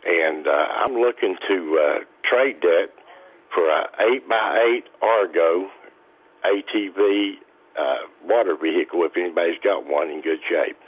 And 0.03 0.47
uh, 0.47 0.51
I'm 0.51 0.95
looking 0.95 1.37
to 1.47 1.79
uh, 1.79 1.99
trade 2.31 2.63
that 2.63 2.87
for 3.53 3.67
a 3.67 3.91
eight 4.07 4.27
by 4.27 4.63
eight 4.63 4.87
Argo 5.03 5.67
ATV 6.47 7.35
uh, 7.77 8.07
water 8.23 8.55
vehicle 8.55 9.03
if 9.03 9.13
anybody's 9.17 9.59
got 9.63 9.85
one 9.85 10.09
in 10.09 10.21
good 10.21 10.39
shape. 10.47 10.79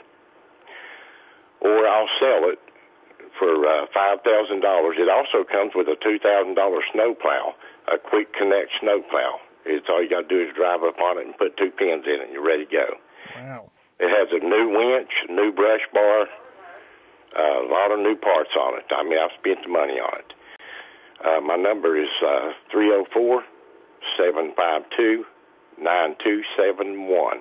Or 1.60 1.86
I'll 1.86 2.10
sell 2.20 2.48
it 2.48 2.58
for 3.38 3.52
uh, 3.66 3.86
five 3.92 4.24
thousand 4.24 4.60
dollars. 4.60 4.96
It 4.98 5.08
also 5.12 5.44
comes 5.44 5.72
with 5.74 5.88
a 5.88 5.96
two 6.00 6.18
thousand 6.18 6.54
dollar 6.54 6.80
snowplow, 6.92 7.54
a 7.92 7.98
quick 7.98 8.32
connect 8.32 8.72
snowplow. 8.80 9.40
It's 9.64 9.86
all 9.88 10.02
you 10.02 10.10
got 10.10 10.28
to 10.28 10.30
do 10.32 10.40
is 10.44 10.52
drive 10.56 10.84
up 10.84 11.00
on 11.00 11.16
it 11.18 11.24
and 11.26 11.36
put 11.36 11.56
two 11.56 11.72
pins 11.72 12.04
in 12.04 12.20
it, 12.20 12.28
and 12.28 12.32
you're 12.32 12.44
ready 12.44 12.66
to 12.66 12.72
go. 12.72 12.88
Wow. 13.36 13.70
It 13.96 14.12
has 14.12 14.28
a 14.32 14.44
new 14.44 14.68
winch, 14.76 15.12
new 15.30 15.52
brush 15.52 15.80
bar, 15.92 16.28
uh, 17.32 17.64
a 17.64 17.68
lot 17.72 17.88
of 17.88 17.98
new 18.00 18.16
parts 18.16 18.52
on 18.60 18.76
it. 18.76 18.84
I 18.92 19.02
mean, 19.02 19.16
I've 19.16 19.32
spent 19.40 19.64
the 19.64 19.72
money 19.72 19.96
on 19.96 20.20
it. 20.20 20.36
Uh, 21.24 21.40
my 21.40 21.56
number 21.56 21.96
is 22.00 22.08
uh, 22.24 22.50
three 22.70 22.88
zero 22.88 23.04
four 23.12 23.42
seven 24.18 24.52
five 24.56 24.82
two 24.96 25.24
nine 25.80 26.14
two 26.22 26.42
seven 26.56 27.08
one. 27.08 27.38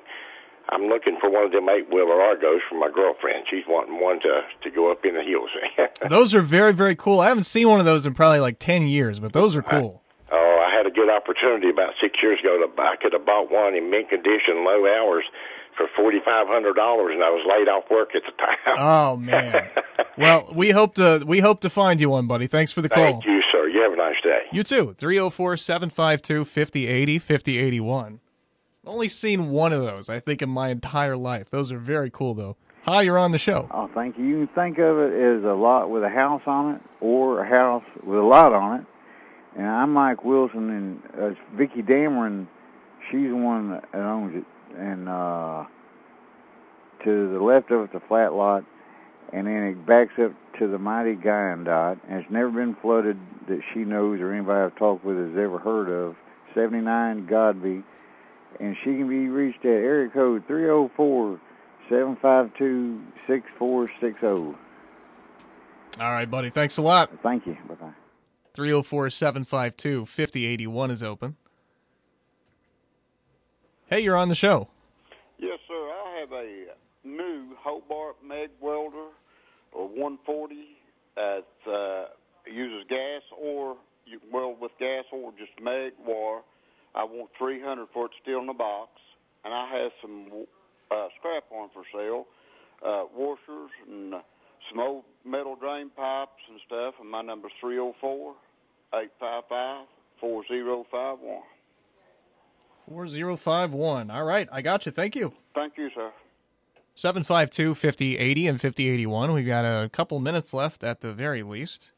I'm 0.70 0.84
looking 0.84 1.18
for 1.20 1.30
one 1.30 1.44
of 1.46 1.52
them 1.52 1.68
eight 1.68 1.92
wheeler 1.94 2.22
Argos 2.22 2.62
for 2.70 2.80
my 2.80 2.90
girlfriend. 2.94 3.46
She's 3.50 3.66
wanting 3.68 4.00
one 4.00 4.20
to 4.22 4.42
to 4.64 4.72
go 4.74 4.92
up 4.92 5.04
in 5.04 5.16
the 5.16 5.24
hills. 5.24 5.50
Those 6.10 6.34
are 6.34 6.42
very, 6.42 6.74
very 6.74 6.96
cool. 6.96 7.20
I 7.20 7.28
haven't 7.28 7.44
seen 7.44 7.68
one 7.68 7.80
of 7.80 7.86
those 7.86 8.06
in 8.06 8.14
probably 8.14 8.40
like 8.40 8.60
10 8.60 8.88
years, 8.88 9.20
but 9.20 9.34
those 9.34 9.56
are 9.56 9.62
cool. 9.62 10.02
Oh, 10.32 10.66
I 10.66 10.76
had 10.76 10.88
a 10.88 10.92
good 10.92 11.10
opportunity 11.10 11.70
about 11.70 11.94
six 12.02 12.18
years 12.24 12.40
ago 12.40 12.58
to 12.60 12.68
buy. 12.74 12.94
I 12.94 12.96
could 12.96 13.14
have 13.14 13.26
bought 13.26 13.52
one 13.52 13.76
in 13.76 13.92
mint 13.92 14.10
condition, 14.10 14.64
low 14.66 14.88
hours, 14.88 15.26
for 15.78 15.88
forty 15.96 16.20
five 16.24 16.48
hundred 16.48 16.76
dollars, 16.76 17.12
and 17.14 17.24
I 17.24 17.30
was 17.30 17.46
laid 17.50 17.68
off 17.68 17.84
work 17.92 18.10
at 18.16 18.24
the 18.26 18.32
time. 18.38 18.78
Oh, 18.78 19.18
man. 19.18 19.70
well, 20.18 20.50
we 20.54 20.72
hope 20.72 20.96
to 20.96 21.24
we 21.26 21.40
hope 21.40 21.62
to 21.62 21.70
find 21.70 22.00
you 22.00 22.10
one, 22.10 22.28
buddy. 22.28 22.48
Thanks 22.48 22.72
for 22.72 22.82
the 22.82 22.90
call. 22.90 23.04
Thank 23.04 23.26
you, 23.26 23.42
sir. 23.42 23.43
You 23.74 23.82
have 23.82 23.94
a 23.94 23.96
nice 23.96 24.22
day. 24.24 24.42
You 24.52 24.62
too. 24.62 24.94
304 25.00 25.58
752 25.58 26.46
5080 26.46 27.18
5081. 27.18 28.20
Only 28.86 29.10
seen 29.10 29.50
one 29.50 29.74
of 29.74 29.82
those, 29.82 30.10
I 30.10 30.20
think, 30.20 30.44
in 30.44 30.50
my 30.50 30.70
entire 30.70 31.18
life. 31.18 31.50
Those 31.50 31.72
are 31.72 31.80
very 31.80 32.12
cool, 32.12 32.36
though. 32.36 32.56
Hi, 32.84 33.02
you're 33.02 33.18
on 33.18 33.32
the 33.32 33.40
show. 33.40 33.68
Oh, 33.72 33.90
thank 33.96 34.20
you. 34.20 34.26
You 34.26 34.46
can 34.46 34.56
think 34.56 34.78
of 34.78 35.00
it 35.00 35.14
as 35.14 35.44
a 35.44 35.56
lot 35.56 35.90
with 35.90 36.04
a 36.04 36.10
house 36.10 36.44
on 36.46 36.76
it 36.76 36.82
or 37.02 37.44
a 37.44 37.50
house 37.50 37.84
with 38.06 38.20
a 38.20 38.24
lot 38.24 38.54
on 38.54 38.82
it. 38.82 38.86
And 39.58 39.66
I'm 39.66 39.92
Mike 39.92 40.24
Wilson, 40.24 40.70
and 40.70 41.00
uh, 41.20 41.28
it's 41.30 41.40
Vicky 41.56 41.82
Dameron. 41.82 42.46
She's 43.10 43.30
the 43.30 43.36
one 43.36 43.72
that 43.72 43.86
owns 43.96 44.36
it. 44.36 44.78
And 44.78 45.10
uh, 45.10 45.64
to 47.06 47.34
the 47.34 47.40
left 47.40 47.72
of 47.72 47.86
it's 47.86 47.96
a 47.96 48.08
flat 48.08 48.34
lot, 48.34 48.66
and 49.34 49.48
then 49.48 49.64
it 49.64 49.86
backs 49.86 50.14
up 50.24 50.32
to 50.60 50.68
the 50.68 50.78
mighty 50.78 51.16
Dot, 51.16 51.98
and 52.08 52.22
it's 52.22 52.32
never 52.32 52.52
been 52.52 52.76
flooded 52.82 53.18
that 53.48 53.62
she 53.74 53.80
knows 53.80 54.22
or 54.22 54.32
anybody 54.32 54.62
I've 54.66 54.78
talked 54.78 55.04
with 55.04 55.18
has 55.18 55.38
ever 55.38 55.58
heard 55.58 55.90
of. 55.90 56.16
79 56.54 57.26
Godby, 57.26 57.84
and 58.60 58.76
she 58.84 58.92
can 58.92 59.10
be 59.10 59.28
reached 59.28 59.66
at 59.66 59.72
area 59.72 60.10
code 60.10 60.44
304 60.48 61.40
752 61.90 63.02
6460. 63.28 64.58
All 66.00 66.12
right, 66.12 66.30
buddy. 66.30 66.50
Thanks 66.50 66.78
a 66.78 66.82
lot. 66.82 67.12
Thank 67.24 67.48
you. 67.48 67.58
Bye 67.68 67.76
bye. 67.76 67.94
304 68.54 69.10
752 69.10 70.06
5081 70.06 70.92
is 70.92 71.04
open. 71.04 71.36
Hey, 73.88 74.02
you're 74.02 74.18
on 74.18 74.30
the 74.30 74.36
show. 74.36 74.70
Yes, 75.40 75.60
sir. 75.68 75.74
I 75.74 76.20
have 76.20 76.32
a 76.32 76.66
new 77.04 77.56
Hobart 77.60 78.16
MIG 78.26 78.52
welder, 78.60 79.08
or 79.74 79.88
140. 79.88 80.56
It 81.16 81.46
uh, 81.68 82.06
uses 82.46 82.88
gas, 82.90 83.22
or 83.40 83.76
you 84.06 84.20
can 84.20 84.32
weld 84.32 84.60
with 84.60 84.72
gas, 84.80 85.06
or 85.12 85.32
just 85.32 85.52
MIG 85.62 85.94
wire. 86.06 86.42
I 86.96 87.04
want 87.04 87.30
300 87.38 87.88
for 87.94 88.06
it 88.06 88.12
still 88.22 88.40
in 88.40 88.48
the 88.48 88.54
box, 88.54 88.92
and 89.44 89.54
I 89.54 89.68
have 89.78 89.92
some 90.02 90.46
uh, 90.92 91.08
scrap 91.20 91.44
on 91.52 91.70
for 91.74 91.84
sale, 91.94 92.26
uh, 92.86 93.06
washers 93.16 93.72
and 93.88 94.14
some 94.70 94.80
old 94.80 95.04
metal 95.26 95.56
drain 95.56 95.90
pipes 95.96 96.42
and 96.50 96.60
stuff. 96.66 96.96
And 97.00 97.10
my 97.10 97.22
number's 97.22 97.52
304 97.60 98.36
855 98.94 99.88
4051. 100.20 101.42
4051. 102.90 104.12
All 104.12 104.24
right, 104.24 104.48
I 104.52 104.62
got 104.62 104.86
you. 104.86 104.92
Thank 104.92 105.16
you. 105.16 105.34
Thank 105.56 105.78
you, 105.78 105.90
sir. 105.96 106.12
752 106.96 107.74
5080 107.74 108.48
and 108.48 108.62
5081. 108.62 109.34
We've 109.34 109.48
got 109.48 109.66
a 109.66 109.90
couple 109.90 110.20
minutes 110.20 110.54
left 110.54 110.84
at 110.84 111.02
the 111.02 111.14
very 111.14 111.44
least. 111.44 111.92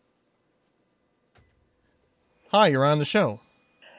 Hi, 2.52 2.68
you're 2.68 2.86
on 2.86 3.00
the 3.00 3.06
show. 3.06 3.42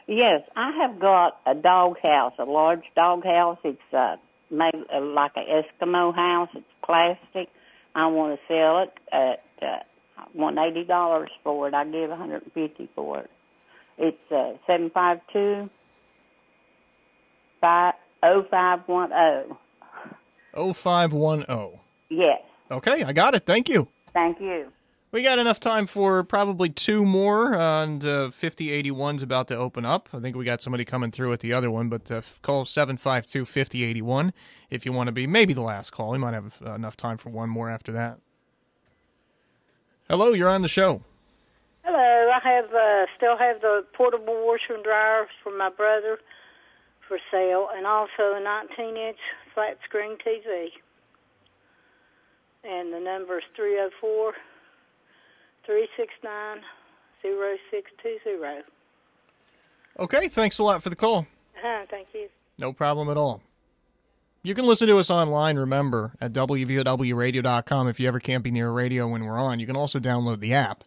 Yes, 0.07 0.43
I 0.55 0.71
have 0.81 0.99
got 1.01 1.41
a 1.47 1.55
dog 1.55 1.97
house, 2.03 2.33
a 2.39 2.45
large 2.45 2.85
dog 2.95 3.25
house. 3.25 3.59
It's 3.65 3.79
uh, 3.93 4.17
made 4.51 4.73
uh, 4.95 5.01
like 5.01 5.33
an 5.37 5.45
Eskimo 5.45 6.15
house. 6.15 6.49
It's 6.55 6.65
plastic. 6.85 7.49
I 7.95 8.07
want 8.07 8.39
to 8.39 8.47
sell 8.47 8.83
it 8.85 8.93
at 9.13 9.67
uh, 9.67 9.83
want 10.35 10.59
eighty 10.59 10.85
dollars 10.85 11.31
for 11.43 11.69
it. 11.69 11.75
I 11.75 11.85
give 11.85 12.11
a 12.11 12.17
hundred 12.17 12.45
and 12.45 12.53
fifty 12.53 12.89
for 12.95 13.21
it. 13.21 13.31
It's 13.99 14.33
uh, 14.33 14.53
seven 14.67 14.91
five 14.95 15.19
two 15.33 15.69
five 17.61 17.95
oh 18.23 18.45
five 18.51 18.81
one 18.87 19.13
oh. 19.13 19.59
0510. 20.57 21.79
Yes, 22.09 22.41
Okay, 22.71 23.05
I 23.05 23.13
got 23.13 23.35
it. 23.35 23.47
Thank 23.47 23.69
you. 23.69 23.87
thank 24.13 24.41
you. 24.41 24.73
We 25.13 25.23
got 25.23 25.39
enough 25.39 25.61
time 25.61 25.87
for 25.87 26.25
probably 26.25 26.69
two 26.69 27.05
more, 27.05 27.55
uh, 27.57 27.85
and 27.85 28.05
uh, 28.05 28.29
5081's 28.31 29.23
about 29.23 29.47
to 29.49 29.57
open 29.57 29.85
up. 29.87 30.09
I 30.13 30.19
think 30.19 30.37
we 30.37 30.45
got 30.45 30.61
somebody 30.61 30.85
coming 30.85 31.11
through 31.13 31.33
at 31.33 31.41
the 31.41 31.53
other 31.53 31.71
one, 31.71 31.89
but 31.89 32.11
uh, 32.11 32.21
call 32.43 32.65
752 32.65 33.45
5081 33.47 34.33
if 34.69 34.85
you 34.85 34.93
want 34.93 35.07
to 35.07 35.13
be 35.13 35.27
maybe 35.27 35.55
the 35.55 35.63
last 35.63 35.91
call. 35.93 36.11
We 36.11 36.19
might 36.19 36.35
have 36.35 36.59
uh, 36.65 36.73
enough 36.75 36.97
time 36.97 37.19
for 37.19 37.31
one 37.31 37.49
more 37.49 37.71
after 37.71 37.93
that. 37.93 38.19
Hello, 40.11 40.33
you're 40.33 40.49
on 40.49 40.63
the 40.63 40.69
show. 40.69 41.03
Hello, 41.85 41.99
I 42.35 42.41
have 42.49 42.75
uh, 42.75 43.07
still 43.17 43.37
have 43.39 43.61
the 43.61 43.85
portable 43.95 44.45
washer 44.45 44.75
and 44.75 44.83
dryer 44.85 45.27
from 45.43 45.57
my 45.57 45.71
brother 45.71 46.19
for 47.09 47.19
sale, 47.31 47.69
and 47.75 47.87
also 47.87 48.35
a 48.35 48.41
19-inch 48.43 49.19
flat 49.57 49.79
screen 49.89 50.17
TV. 50.25 50.69
And 52.63 52.93
the 52.93 53.01
number 53.01 53.39
is 53.39 53.45
304 53.57 54.33
369 55.65 56.61
0620. 57.23 58.63
Okay, 59.99 60.29
thanks 60.29 60.59
a 60.59 60.63
lot 60.65 60.83
for 60.83 60.91
the 60.91 60.97
call. 60.97 61.21
Uh-huh, 61.57 61.87
thank 61.91 62.09
you. 62.13 62.29
No 62.59 62.73
problem 62.73 63.09
at 63.09 63.17
all. 63.17 63.41
You 64.43 64.55
can 64.55 64.67
listen 64.67 64.87
to 64.89 64.99
us 64.99 65.11
online, 65.11 65.57
remember, 65.57 66.13
at 66.21 66.33
WVOWradio.com 66.33 67.89
if 67.89 67.99
you 67.99 68.07
ever 68.07 68.21
can't 68.21 68.45
be 68.45 68.51
near 68.51 68.69
a 68.69 68.73
radio 68.73 69.09
when 69.09 69.25
we're 69.25 69.41
on. 69.41 69.59
You 69.59 69.67
can 69.67 69.75
also 69.75 69.99
download 69.99 70.39
the 70.41 70.53
app. 70.53 70.85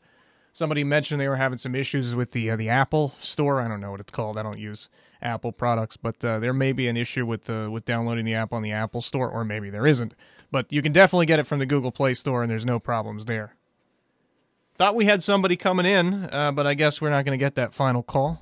Somebody 0.54 0.84
mentioned 0.84 1.22
they 1.22 1.28
were 1.28 1.36
having 1.36 1.58
some 1.58 1.76
issues 1.76 2.16
with 2.16 2.32
the 2.32 2.52
uh, 2.52 2.56
the 2.56 2.70
Apple 2.70 3.16
store. 3.20 3.62
I 3.62 3.68
don't 3.68 3.82
know 3.82 3.92
what 3.92 4.00
it's 4.00 4.12
called. 4.12 4.38
I 4.38 4.44
don't 4.44 4.60
use 4.60 4.90
Apple 5.22 5.52
products, 5.52 5.98
but 5.98 6.24
uh, 6.24 6.40
there 6.40 6.54
may 6.54 6.72
be 6.72 6.88
an 6.88 6.98
issue 6.98 7.26
with 7.26 7.50
uh, 7.50 7.70
with 7.72 7.86
downloading 7.86 8.26
the 8.26 8.34
app 8.34 8.54
on 8.54 8.62
the 8.62 8.72
Apple 8.72 9.02
store, 9.02 9.30
or 9.30 9.44
maybe 9.44 9.70
there 9.70 9.88
isn't. 9.88 10.14
But 10.52 10.72
you 10.72 10.82
can 10.82 10.92
definitely 10.92 11.28
get 11.28 11.40
it 11.40 11.48
from 11.48 11.60
the 11.60 11.66
Google 11.66 11.92
Play 11.92 12.14
Store, 12.14 12.42
and 12.42 12.52
there's 12.52 12.66
no 12.66 12.80
problems 12.80 13.26
there. 13.26 13.56
Thought 14.78 14.96
we 14.96 15.06
had 15.06 15.22
somebody 15.22 15.56
coming 15.56 15.86
in, 15.86 16.30
uh, 16.32 16.52
but 16.52 16.66
I 16.66 16.74
guess 16.74 17.02
we're 17.02 17.10
not 17.10 17.26
going 17.26 17.38
to 17.38 17.44
get 17.44 17.56
that 17.56 17.74
final 17.74 18.02
call. 18.02 18.42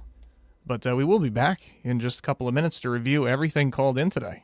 But 0.65 0.85
uh, 0.85 0.95
we 0.95 1.03
will 1.03 1.19
be 1.19 1.29
back 1.29 1.61
in 1.83 1.99
just 1.99 2.19
a 2.19 2.21
couple 2.21 2.47
of 2.47 2.53
minutes 2.53 2.79
to 2.81 2.89
review 2.89 3.27
everything 3.27 3.71
called 3.71 3.97
in 3.97 4.09
today. 4.09 4.43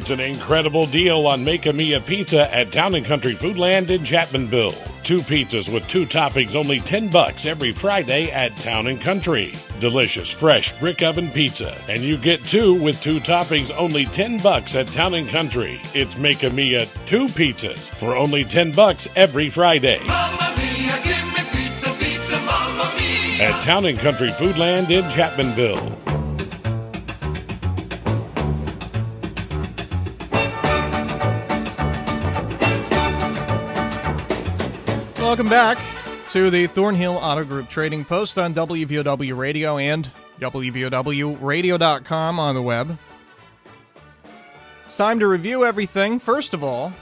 It's 0.00 0.08
an 0.08 0.18
incredible 0.18 0.86
deal 0.86 1.26
on 1.26 1.44
Make 1.44 1.66
a 1.66 1.74
Mia 1.74 2.00
Pizza 2.00 2.50
at 2.56 2.72
Town 2.72 2.94
and 2.94 3.04
Country 3.04 3.34
Foodland 3.34 3.90
in 3.90 4.00
Chapmanville. 4.00 4.74
Two 5.02 5.18
pizzas 5.18 5.70
with 5.70 5.86
two 5.88 6.06
toppings, 6.06 6.54
only 6.54 6.80
10 6.80 7.10
bucks 7.10 7.44
every 7.44 7.70
Friday 7.72 8.30
at 8.30 8.56
Town 8.56 8.86
and 8.86 8.98
Country. 8.98 9.52
Delicious, 9.78 10.30
fresh 10.30 10.72
brick 10.80 11.02
oven 11.02 11.28
pizza. 11.28 11.76
And 11.86 12.00
you 12.00 12.16
get 12.16 12.42
two 12.46 12.72
with 12.82 12.98
two 13.02 13.20
toppings, 13.20 13.70
only 13.76 14.06
10 14.06 14.38
bucks 14.38 14.74
at 14.74 14.86
Town 14.86 15.12
and 15.12 15.28
Country. 15.28 15.78
It's 15.92 16.16
Make 16.16 16.44
a 16.44 16.48
Mia 16.48 16.86
two 17.04 17.26
pizzas 17.26 17.90
for 17.96 18.16
only 18.16 18.42
10 18.42 18.72
bucks 18.72 19.06
every 19.16 19.50
Friday. 19.50 20.00
Mama 20.06 20.54
Mia, 20.56 20.98
give 21.04 21.26
me 21.26 21.68
Pizza, 21.68 21.92
pizza, 21.98 22.36
At 23.42 23.62
Town 23.62 23.84
and 23.84 23.98
Country 23.98 24.30
Foodland 24.30 24.88
in 24.88 25.04
Chapmanville. 25.10 26.09
Welcome 35.30 35.48
back 35.48 35.78
to 36.30 36.50
the 36.50 36.66
Thornhill 36.66 37.16
Auto 37.16 37.44
Group 37.44 37.68
Trading 37.68 38.04
Post 38.04 38.36
on 38.36 38.52
WVOW 38.52 39.36
Radio 39.36 39.78
and 39.78 40.10
WVOWradio.com 40.40 42.40
on 42.40 42.54
the 42.56 42.60
web. 42.60 42.98
It's 44.86 44.96
time 44.96 45.20
to 45.20 45.28
review 45.28 45.64
everything. 45.64 46.18
First 46.18 46.52
of 46.52 46.64
all, 46.64 46.92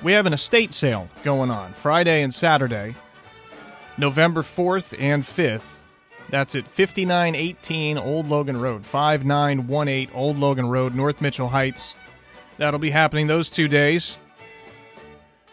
we 0.00 0.12
have 0.12 0.26
an 0.26 0.32
estate 0.32 0.72
sale 0.72 1.10
going 1.24 1.50
on 1.50 1.72
Friday 1.72 2.22
and 2.22 2.32
Saturday, 2.32 2.94
November 3.98 4.42
4th 4.42 4.96
and 5.00 5.24
5th. 5.24 5.66
That's 6.28 6.54
at 6.54 6.68
5918 6.68 7.98
Old 7.98 8.28
Logan 8.28 8.60
Road, 8.60 8.86
5918 8.86 10.14
Old 10.14 10.38
Logan 10.38 10.68
Road, 10.68 10.94
North 10.94 11.20
Mitchell 11.20 11.48
Heights. 11.48 11.96
That'll 12.58 12.78
be 12.78 12.90
happening 12.90 13.26
those 13.26 13.50
two 13.50 13.66
days. 13.66 14.18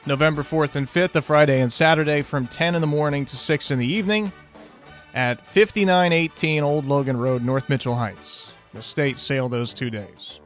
November 0.05 0.43
4th 0.43 0.75
and 0.75 0.87
5th, 0.87 1.15
a 1.15 1.21
Friday 1.21 1.61
and 1.61 1.71
Saturday 1.71 2.21
from 2.21 2.47
10 2.47 2.75
in 2.75 2.81
the 2.81 2.87
morning 2.87 3.25
to 3.25 3.35
6 3.35 3.71
in 3.71 3.79
the 3.79 3.85
evening 3.85 4.31
at 5.13 5.39
5918 5.47 6.63
Old 6.63 6.85
Logan 6.85 7.17
Road, 7.17 7.43
North 7.43 7.69
Mitchell 7.69 7.95
Heights. 7.95 8.53
The 8.73 8.83
state 8.83 9.17
sale 9.17 9.49
those 9.49 9.73
two 9.73 9.89
days. 9.89 10.39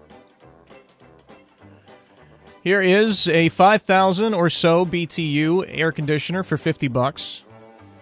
Here 2.63 2.81
is 2.81 3.27
a 3.27 3.49
5000 3.49 4.33
or 4.33 4.49
so 4.49 4.85
BTU 4.85 5.65
air 5.67 5.91
conditioner 5.91 6.43
for 6.43 6.57
50 6.57 6.87
bucks. 6.89 7.43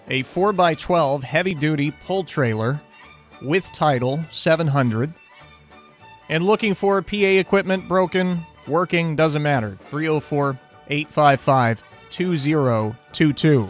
A 0.09 0.23
4x12 0.23 1.23
heavy 1.23 1.53
duty 1.53 1.91
pull 2.05 2.23
trailer 2.23 2.81
with 3.41 3.71
title 3.71 4.23
700. 4.31 5.13
And 6.27 6.43
looking 6.43 6.75
for 6.75 7.01
PA 7.01 7.15
equipment 7.15 7.87
broken, 7.87 8.45
working, 8.67 9.15
doesn't 9.15 9.41
matter. 9.41 9.77
304 9.89 10.59
855 10.89 11.83
2022. 12.09 13.69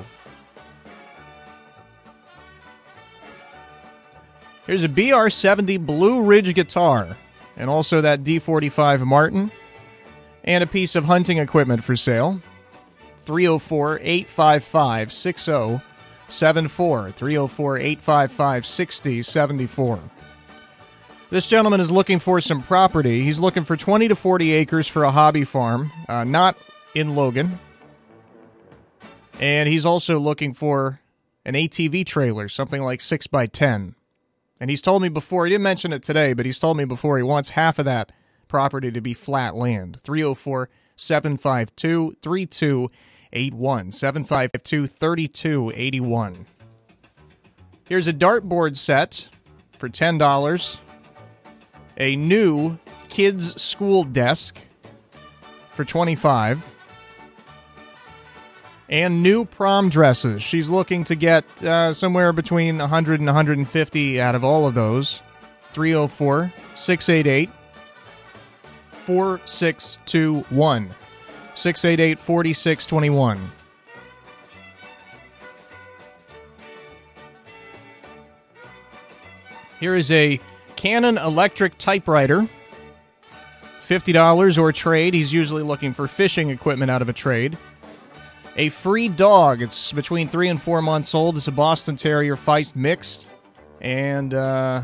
Here's 4.65 4.83
a 4.83 4.89
BR70 4.89 5.83
Blue 5.85 6.21
Ridge 6.21 6.53
guitar, 6.53 7.17
and 7.57 7.69
also 7.69 8.01
that 8.01 8.23
D45 8.23 9.05
Martin, 9.05 9.51
and 10.43 10.63
a 10.63 10.67
piece 10.67 10.95
of 10.95 11.05
hunting 11.05 11.39
equipment 11.39 11.83
for 11.83 11.95
sale. 11.95 12.39
304 13.23 13.99
855 14.01 15.13
6074. 15.13 17.11
304 17.11 17.77
855 17.77 18.65
6074. 18.65 19.99
This 21.31 21.45
gentleman 21.47 21.79
is 21.79 21.91
looking 21.91 22.19
for 22.19 22.41
some 22.41 22.63
property. 22.63 23.23
He's 23.23 23.37
looking 23.39 23.63
for 23.63 23.77
20 23.77 24.07
to 24.07 24.15
40 24.15 24.51
acres 24.51 24.87
for 24.87 25.03
a 25.03 25.11
hobby 25.11 25.43
farm, 25.45 25.91
uh, 26.07 26.23
not 26.23 26.57
in 26.93 27.15
Logan. 27.15 27.59
And 29.39 29.69
he's 29.69 29.85
also 29.85 30.19
looking 30.19 30.53
for 30.53 30.99
an 31.45 31.53
ATV 31.53 32.05
trailer, 32.05 32.49
something 32.49 32.81
like 32.81 33.01
6 33.01 33.27
by 33.27 33.47
10 33.47 33.95
And 34.59 34.69
he's 34.69 34.81
told 34.81 35.01
me 35.01 35.09
before, 35.09 35.45
he 35.45 35.51
didn't 35.51 35.63
mention 35.63 35.93
it 35.93 36.03
today, 36.03 36.33
but 36.33 36.45
he's 36.45 36.59
told 36.59 36.77
me 36.77 36.85
before 36.85 37.17
he 37.17 37.23
wants 37.23 37.51
half 37.51 37.79
of 37.79 37.85
that 37.85 38.11
property 38.47 38.91
to 38.91 39.01
be 39.01 39.13
flat 39.13 39.55
land. 39.55 40.01
304 40.03 40.69
752 40.97 42.17
3281. 42.21 43.91
752 43.91 44.87
3281. 44.87 46.45
Here's 47.85 48.07
a 48.07 48.13
dartboard 48.13 48.75
set 48.75 49.29
for 49.77 49.87
$10. 49.87 50.77
A 51.97 52.15
new 52.15 52.77
kids' 53.07 53.59
school 53.61 54.03
desk 54.03 54.59
for 55.71 55.85
25 55.85 56.63
and 58.89 59.21
new 59.21 59.45
prom 59.45 59.89
dresses. 59.89 60.41
She's 60.41 60.69
looking 60.69 61.03
to 61.05 61.15
get 61.15 61.45
uh, 61.63 61.93
somewhere 61.93 62.33
between 62.33 62.79
100 62.79 63.19
and 63.19 63.27
150 63.27 64.21
out 64.21 64.35
of 64.35 64.43
all 64.43 64.67
of 64.67 64.73
those. 64.73 65.21
304 65.71 66.51
688 66.75 67.49
4621. 69.05 70.89
688 71.55 72.19
4621. 72.19 73.51
Here 79.79 79.95
is 79.95 80.11
a 80.11 80.39
Canon 80.75 81.17
electric 81.17 81.77
typewriter. 81.77 82.47
$50 83.87 84.57
or 84.57 84.71
trade. 84.71 85.13
He's 85.13 85.33
usually 85.33 85.63
looking 85.63 85.93
for 85.93 86.07
fishing 86.07 86.49
equipment 86.49 86.91
out 86.91 87.01
of 87.01 87.09
a 87.09 87.13
trade. 87.13 87.57
A 88.59 88.67
free 88.67 89.07
dog. 89.07 89.61
It's 89.61 89.93
between 89.93 90.27
three 90.27 90.49
and 90.49 90.61
four 90.61 90.81
months 90.81 91.15
old. 91.15 91.37
It's 91.37 91.47
a 91.47 91.51
Boston 91.51 91.95
Terrier 91.95 92.35
Feist 92.35 92.75
mixed. 92.75 93.25
And 93.79 94.33
uh, 94.33 94.81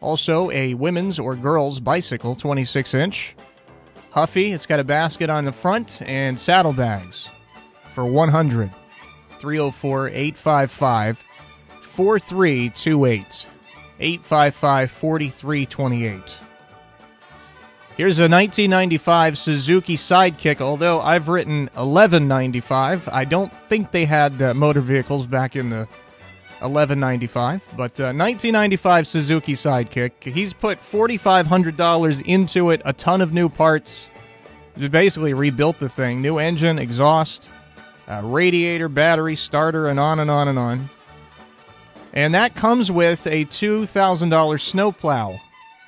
also 0.00 0.50
a 0.50 0.72
women's 0.72 1.18
or 1.18 1.36
girls 1.36 1.78
bicycle, 1.78 2.34
26 2.34 2.94
inch. 2.94 3.36
Huffy. 4.12 4.52
It's 4.52 4.64
got 4.64 4.80
a 4.80 4.84
basket 4.84 5.28
on 5.28 5.44
the 5.44 5.52
front 5.52 6.00
and 6.06 6.40
saddlebags 6.40 7.28
for 7.92 8.06
100 8.06 8.70
304 9.38 10.08
855 10.08 11.22
4328. 11.82 13.46
855 14.00 14.90
4328. 14.90 16.49
Here's 18.00 18.18
a 18.18 18.30
1995 18.30 19.36
Suzuki 19.36 19.94
Sidekick. 19.94 20.62
Although 20.62 21.02
I've 21.02 21.28
written 21.28 21.64
1195, 21.74 23.06
I 23.12 23.26
don't 23.26 23.52
think 23.68 23.90
they 23.90 24.06
had 24.06 24.40
uh, 24.40 24.54
motor 24.54 24.80
vehicles 24.80 25.26
back 25.26 25.54
in 25.54 25.68
the 25.68 25.86
1195. 26.60 27.62
But 27.76 28.00
uh, 28.00 28.16
1995 28.16 29.06
Suzuki 29.06 29.52
Sidekick. 29.52 30.12
He's 30.22 30.54
put 30.54 30.78
$4,500 30.80 32.22
into 32.24 32.70
it, 32.70 32.80
a 32.86 32.94
ton 32.94 33.20
of 33.20 33.34
new 33.34 33.50
parts. 33.50 34.08
Basically 34.78 35.34
rebuilt 35.34 35.78
the 35.78 35.90
thing. 35.90 36.22
New 36.22 36.38
engine, 36.38 36.78
exhaust, 36.78 37.50
uh, 38.08 38.22
radiator, 38.24 38.88
battery, 38.88 39.36
starter, 39.36 39.88
and 39.88 40.00
on 40.00 40.20
and 40.20 40.30
on 40.30 40.48
and 40.48 40.58
on. 40.58 40.88
And 42.14 42.32
that 42.32 42.54
comes 42.54 42.90
with 42.90 43.26
a 43.26 43.44
$2,000 43.44 44.58
snowplow. 44.58 45.38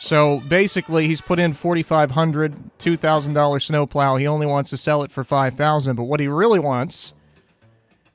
So 0.03 0.41
basically, 0.49 1.07
he's 1.07 1.21
put 1.21 1.39
in 1.39 1.55
$4,500, 1.55 2.57
$2,000 2.81 3.63
snowplow. 3.63 4.17
He 4.17 4.27
only 4.27 4.47
wants 4.47 4.71
to 4.71 4.77
sell 4.77 5.05
it 5.05 5.13
for 5.13 5.23
5000 5.23 5.95
But 5.95 6.03
what 6.03 6.19
he 6.19 6.27
really 6.27 6.59
wants 6.59 7.15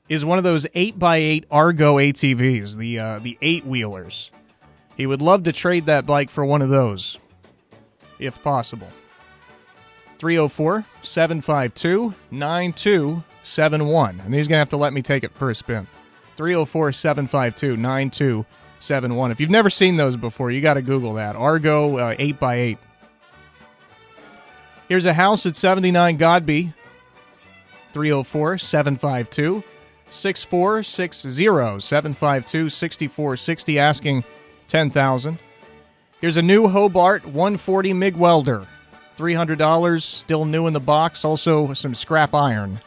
is 0.06 0.22
one 0.22 0.36
of 0.36 0.44
those 0.44 0.66
8x8 0.66 1.46
Argo 1.50 1.96
ATVs, 1.96 2.76
the, 2.76 2.98
uh, 2.98 3.18
the 3.20 3.38
eight 3.40 3.64
wheelers. 3.64 4.30
He 4.98 5.06
would 5.06 5.22
love 5.22 5.44
to 5.44 5.52
trade 5.52 5.86
that 5.86 6.04
bike 6.04 6.28
for 6.28 6.44
one 6.44 6.60
of 6.60 6.68
those, 6.68 7.16
if 8.18 8.42
possible. 8.42 8.88
304 10.18 10.84
752 11.02 12.12
9271. 12.30 14.20
And 14.26 14.34
he's 14.34 14.46
going 14.46 14.56
to 14.56 14.58
have 14.58 14.68
to 14.70 14.76
let 14.76 14.92
me 14.92 15.00
take 15.00 15.24
it 15.24 15.32
for 15.32 15.48
a 15.48 15.54
spin. 15.54 15.86
304 16.36 16.92
752 16.92 17.78
9271. 17.78 18.67
If 18.80 19.40
you've 19.40 19.50
never 19.50 19.70
seen 19.70 19.96
those 19.96 20.16
before, 20.16 20.50
you 20.50 20.60
got 20.60 20.74
to 20.74 20.82
Google 20.82 21.14
that. 21.14 21.36
Argo 21.36 21.96
uh, 21.96 22.14
8x8. 22.16 22.78
Here's 24.88 25.06
a 25.06 25.12
house 25.12 25.46
at 25.46 25.56
79 25.56 26.16
Godby. 26.16 26.72
304 27.92 28.58
752 28.58 29.62
6460. 30.10 31.80
752 31.80 32.68
6460 32.68 33.78
asking 33.78 34.24
10000 34.68 35.38
Here's 36.20 36.36
a 36.36 36.42
new 36.42 36.66
Hobart 36.68 37.24
140 37.24 37.92
MIG 37.92 38.16
welder. 38.16 38.66
$300, 39.16 40.02
still 40.02 40.44
new 40.44 40.66
in 40.66 40.72
the 40.72 40.80
box. 40.80 41.24
Also, 41.24 41.74
some 41.74 41.94
scrap 41.94 42.34
iron. 42.34 42.80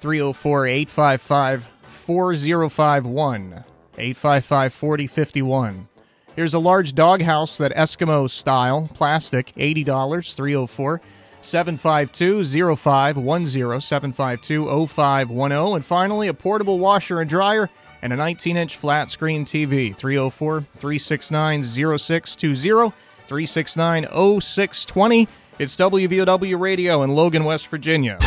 304 0.00 0.66
855 0.66 1.66
4051. 2.06 3.64
855 3.98 4.72
4051. 4.72 5.88
Here's 6.36 6.54
a 6.54 6.58
large 6.58 6.94
doghouse, 6.94 7.58
that 7.58 7.74
Eskimo 7.74 8.30
style, 8.30 8.88
plastic, 8.94 9.52
$80, 9.56 10.34
304 10.34 11.00
752 11.40 12.76
0510 12.76 13.80
752 13.80 14.86
0510. 14.86 15.74
And 15.74 15.84
finally, 15.84 16.28
a 16.28 16.34
portable 16.34 16.78
washer 16.78 17.20
and 17.20 17.28
dryer 17.28 17.68
and 18.02 18.12
a 18.12 18.16
19 18.16 18.56
inch 18.56 18.76
flat 18.76 19.10
screen 19.10 19.44
TV, 19.44 19.94
304 19.94 20.60
369 20.76 21.62
0620 21.62 22.92
369 23.26 24.04
0620. 24.40 25.28
It's 25.58 25.76
WVOW 25.76 26.60
Radio 26.60 27.02
in 27.02 27.10
Logan, 27.10 27.44
West 27.44 27.66
Virginia. 27.66 28.18